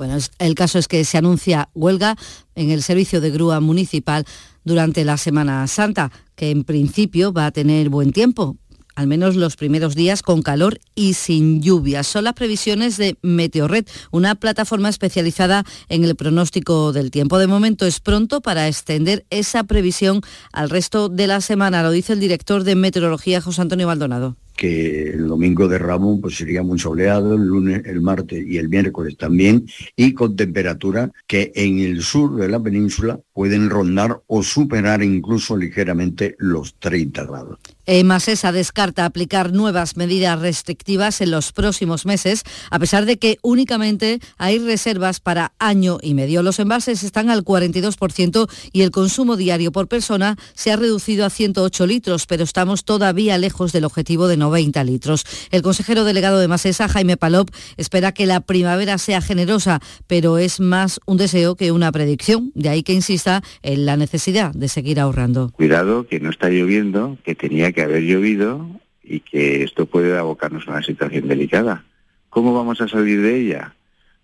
[0.00, 2.16] Bueno, el caso es que se anuncia huelga
[2.54, 4.24] en el servicio de grúa municipal
[4.64, 8.56] durante la Semana Santa, que en principio va a tener buen tiempo,
[8.94, 12.02] al menos los primeros días con calor y sin lluvia.
[12.02, 17.38] Son las previsiones de Meteorred, una plataforma especializada en el pronóstico del tiempo.
[17.38, 22.14] De momento es pronto para extender esa previsión al resto de la semana, lo dice
[22.14, 26.78] el director de Meteorología, José Antonio Maldonado que el domingo de Ramón pues sería muy
[26.78, 29.64] soleado, el lunes, el martes y el miércoles también,
[29.96, 35.56] y con temperatura que en el sur de la península pueden rondar o superar incluso
[35.56, 37.58] ligeramente los 30 grados.
[38.04, 44.20] Masesa descarta aplicar nuevas medidas restrictivas en los próximos meses, a pesar de que únicamente
[44.36, 46.42] hay reservas para año y medio.
[46.42, 51.30] Los embalses están al 42% y el consumo diario por persona se ha reducido a
[51.30, 55.24] 108 litros, pero estamos todavía lejos del objetivo de 90 litros.
[55.50, 60.60] El consejero delegado de Masesa, Jaime Palop, espera que la primavera sea generosa, pero es
[60.60, 62.52] más un deseo que una predicción.
[62.54, 63.29] De ahí que insista
[63.62, 65.50] en la necesidad de seguir ahorrando.
[65.52, 68.66] Cuidado, que no está lloviendo, que tenía que haber llovido
[69.02, 71.84] y que esto puede abocarnos a una situación delicada.
[72.28, 73.74] ¿Cómo vamos a salir de ella?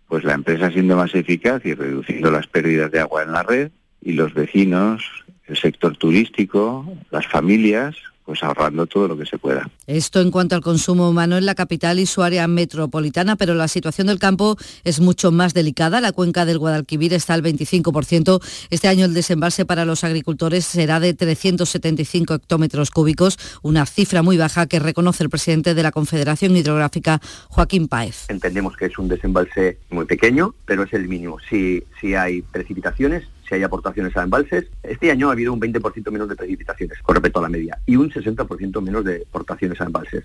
[0.08, 3.70] Pues la empresa siendo más eficaz y reduciendo las pérdidas de agua en la red
[4.00, 5.02] y los vecinos,
[5.46, 7.96] el sector turístico, las familias,
[8.26, 9.70] pues ahorrando todo lo que se pueda.
[9.86, 13.68] Esto en cuanto al consumo humano en la capital y su área metropolitana, pero la
[13.68, 16.00] situación del campo es mucho más delicada.
[16.00, 18.42] La cuenca del Guadalquivir está al 25%.
[18.70, 24.36] Este año el desembalse para los agricultores será de 375 hectómetros cúbicos, una cifra muy
[24.36, 28.26] baja que reconoce el presidente de la Confederación Hidrográfica, Joaquín Páez.
[28.28, 31.38] Entendemos que es un desembalse muy pequeño, pero es el mínimo.
[31.48, 34.66] Si, si hay precipitaciones, si hay aportaciones a embalses.
[34.82, 37.96] Este año ha habido un 20% menos de precipitaciones con respecto a la media y
[37.96, 40.24] un 60% menos de aportaciones a embalses.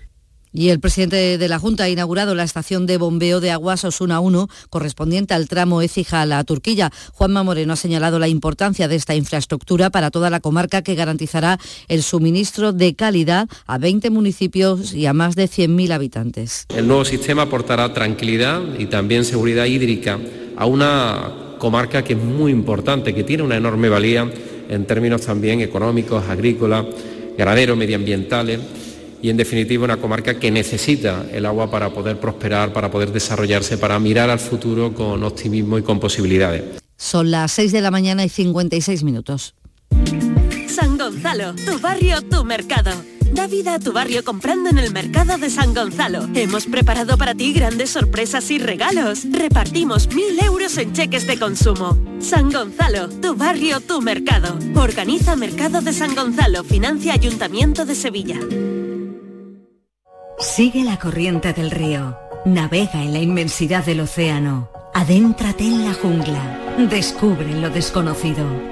[0.54, 4.20] Y el presidente de la Junta ha inaugurado la estación de bombeo de aguas Osuna
[4.20, 6.90] 1, correspondiente al tramo Écija a la Turquilla.
[7.14, 11.58] Juanma Moreno ha señalado la importancia de esta infraestructura para toda la comarca que garantizará
[11.88, 16.66] el suministro de calidad a 20 municipios y a más de 100.000 habitantes.
[16.68, 20.20] El nuevo sistema aportará tranquilidad y también seguridad hídrica
[20.58, 24.28] a una comarca que es muy importante, que tiene una enorme valía
[24.68, 26.86] en términos también económicos, agrícolas,
[27.38, 28.58] ganaderos, medioambientales
[29.22, 33.78] y en definitiva una comarca que necesita el agua para poder prosperar, para poder desarrollarse,
[33.78, 36.64] para mirar al futuro con optimismo y con posibilidades.
[36.96, 39.54] Son las 6 de la mañana y 56 minutos.
[40.66, 42.90] San Gonzalo, tu barrio, tu mercado.
[43.32, 46.28] Da vida a tu barrio comprando en el mercado de San Gonzalo.
[46.34, 49.24] Hemos preparado para ti grandes sorpresas y regalos.
[49.30, 51.96] Repartimos mil euros en cheques de consumo.
[52.20, 54.58] San Gonzalo, tu barrio, tu mercado.
[54.74, 58.38] Organiza Mercado de San Gonzalo, financia Ayuntamiento de Sevilla.
[60.38, 62.18] Sigue la corriente del río.
[62.44, 64.68] Navega en la inmensidad del océano.
[64.92, 66.76] Adéntrate en la jungla.
[66.90, 68.71] Descubre lo desconocido.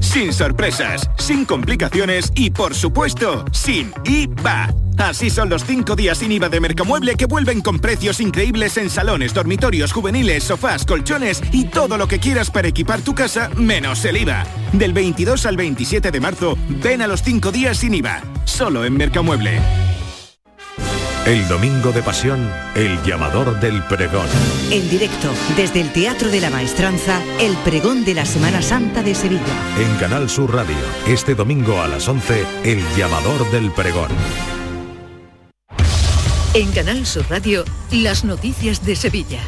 [0.00, 4.74] Sin sorpresas, sin complicaciones y por supuesto, sin IVA.
[4.98, 8.90] Así son los cinco días sin IVA de Mercamueble que vuelven con precios increíbles en
[8.90, 14.04] salones, dormitorios, juveniles, sofás, colchones y todo lo que quieras para equipar tu casa, menos
[14.04, 14.44] el IVA.
[14.72, 18.22] Del 22 al 27 de marzo, ven a los cinco días sin IVA.
[18.44, 19.89] Solo en Mercamueble.
[21.30, 24.26] El domingo de pasión, el llamador del pregón.
[24.72, 29.14] En directo, desde el Teatro de la Maestranza, el pregón de la Semana Santa de
[29.14, 29.44] Sevilla.
[29.78, 30.74] En Canal Sur Radio,
[31.06, 34.10] este domingo a las 11, el llamador del pregón.
[36.52, 39.40] En Canal Sur Radio, las noticias de Sevilla.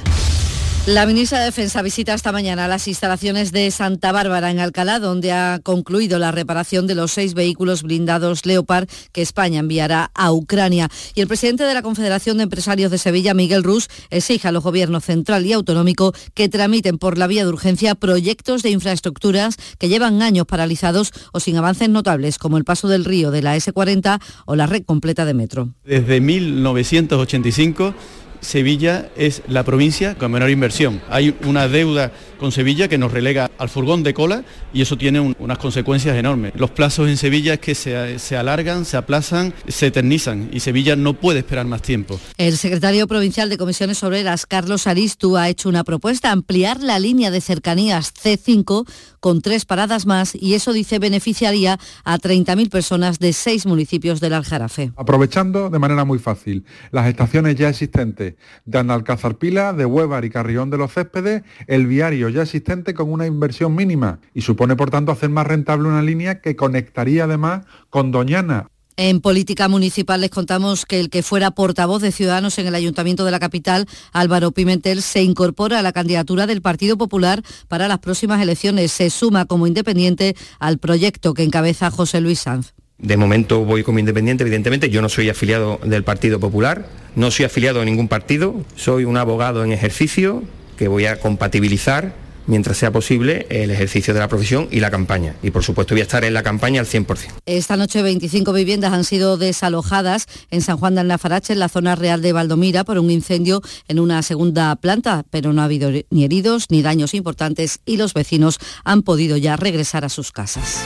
[0.87, 5.31] La ministra de Defensa visita esta mañana las instalaciones de Santa Bárbara en Alcalá, donde
[5.31, 10.89] ha concluido la reparación de los seis vehículos blindados Leopard que España enviará a Ucrania.
[11.15, 14.65] Y el presidente de la Confederación de Empresarios de Sevilla, Miguel Rus, exige a los
[14.65, 19.89] gobiernos central y autonómico que tramiten por la vía de urgencia proyectos de infraestructuras que
[19.89, 24.21] llevan años paralizados o sin avances notables, como el paso del río de la S40
[24.47, 25.69] o la red completa de metro.
[25.85, 27.95] Desde 1985
[28.43, 31.01] Sevilla es la provincia con menor inversión.
[31.09, 35.21] Hay una deuda con Sevilla que nos relega al furgón de cola y eso tiene
[35.21, 36.53] unas consecuencias enormes.
[36.57, 40.97] Los plazos en Sevilla es que se, se, alargan, se aplazan, se eternizan y Sevilla
[40.97, 42.19] no puede esperar más tiempo.
[42.37, 47.31] El secretario provincial de Comisiones Obreras, Carlos Aristu, ha hecho una propuesta, ampliar la línea
[47.31, 48.89] de cercanías C5
[49.21, 54.33] con tres paradas más y eso dice beneficiaría a 30.000 personas de seis municipios del
[54.33, 54.91] Aljarafe.
[54.97, 58.32] Aprovechando de manera muy fácil las estaciones ya existentes
[58.67, 63.13] Norte, de Pila, de Huevar y Carrión de los Céspedes, el viario ya existente con
[63.13, 67.67] una inversión mínima y supone por tanto hacer más rentable una línea que conectaría además
[67.91, 68.67] con Doñana,
[68.97, 73.25] en política municipal les contamos que el que fuera portavoz de Ciudadanos en el Ayuntamiento
[73.25, 78.01] de la capital, Álvaro Pimentel, se incorpora a la candidatura del Partido Popular para las
[78.01, 78.93] próximas elecciones.
[78.93, 82.75] Se suma como independiente al proyecto que encabeza José Luis Sanz.
[83.03, 84.89] De momento voy como independiente, evidentemente.
[84.89, 89.17] Yo no soy afiliado del Partido Popular, no soy afiliado a ningún partido, soy un
[89.17, 90.45] abogado en ejercicio
[90.77, 92.15] que voy a compatibilizar
[92.47, 95.37] mientras sea posible el ejercicio de la profesión y la campaña.
[95.43, 97.29] Y por supuesto voy a estar en la campaña al 100%.
[97.47, 101.95] Esta noche 25 viviendas han sido desalojadas en San Juan de Alnafarache, en la zona
[101.97, 106.25] real de Valdomira, por un incendio en una segunda planta, pero no ha habido ni
[106.25, 110.85] heridos ni daños importantes y los vecinos han podido ya regresar a sus casas.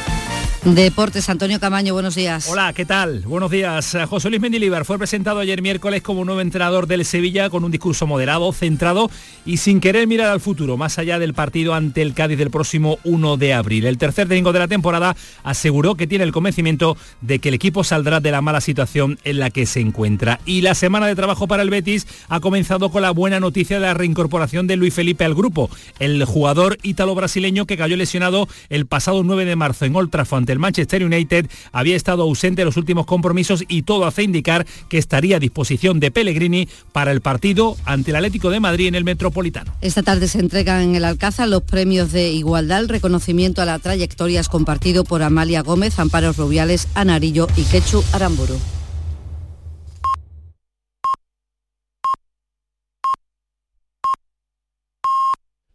[0.75, 2.49] Deportes, Antonio Camaño, buenos días.
[2.51, 3.21] Hola, ¿qué tal?
[3.21, 3.95] Buenos días.
[3.95, 7.71] Eh, José Luis Mendilibar fue presentado ayer miércoles como nuevo entrenador del Sevilla con un
[7.71, 9.09] discurso moderado, centrado
[9.45, 12.99] y sin querer mirar al futuro, más allá del partido ante el Cádiz del próximo
[13.05, 13.87] 1 de abril.
[13.87, 15.15] El tercer técnico de la temporada
[15.45, 19.39] aseguró que tiene el convencimiento de que el equipo saldrá de la mala situación en
[19.39, 20.41] la que se encuentra.
[20.47, 23.87] Y la semana de trabajo para el Betis ha comenzado con la buena noticia de
[23.87, 29.23] la reincorporación de Luis Felipe al grupo, el jugador ítalo-brasileño que cayó lesionado el pasado
[29.23, 30.11] 9 de marzo en Old
[30.57, 34.99] el Manchester United había estado ausente en los últimos compromisos y todo hace indicar que
[34.99, 39.05] estaría a disposición de Pellegrini para el partido ante el Atlético de Madrid en el
[39.05, 39.73] Metropolitano.
[39.81, 44.41] Esta tarde se entregan en el Alcázar los premios de igualdad, reconocimiento a la trayectoria
[44.41, 48.59] es compartido por Amalia Gómez, Amparo Rubiales, Anarillo y Quechu Aramburu.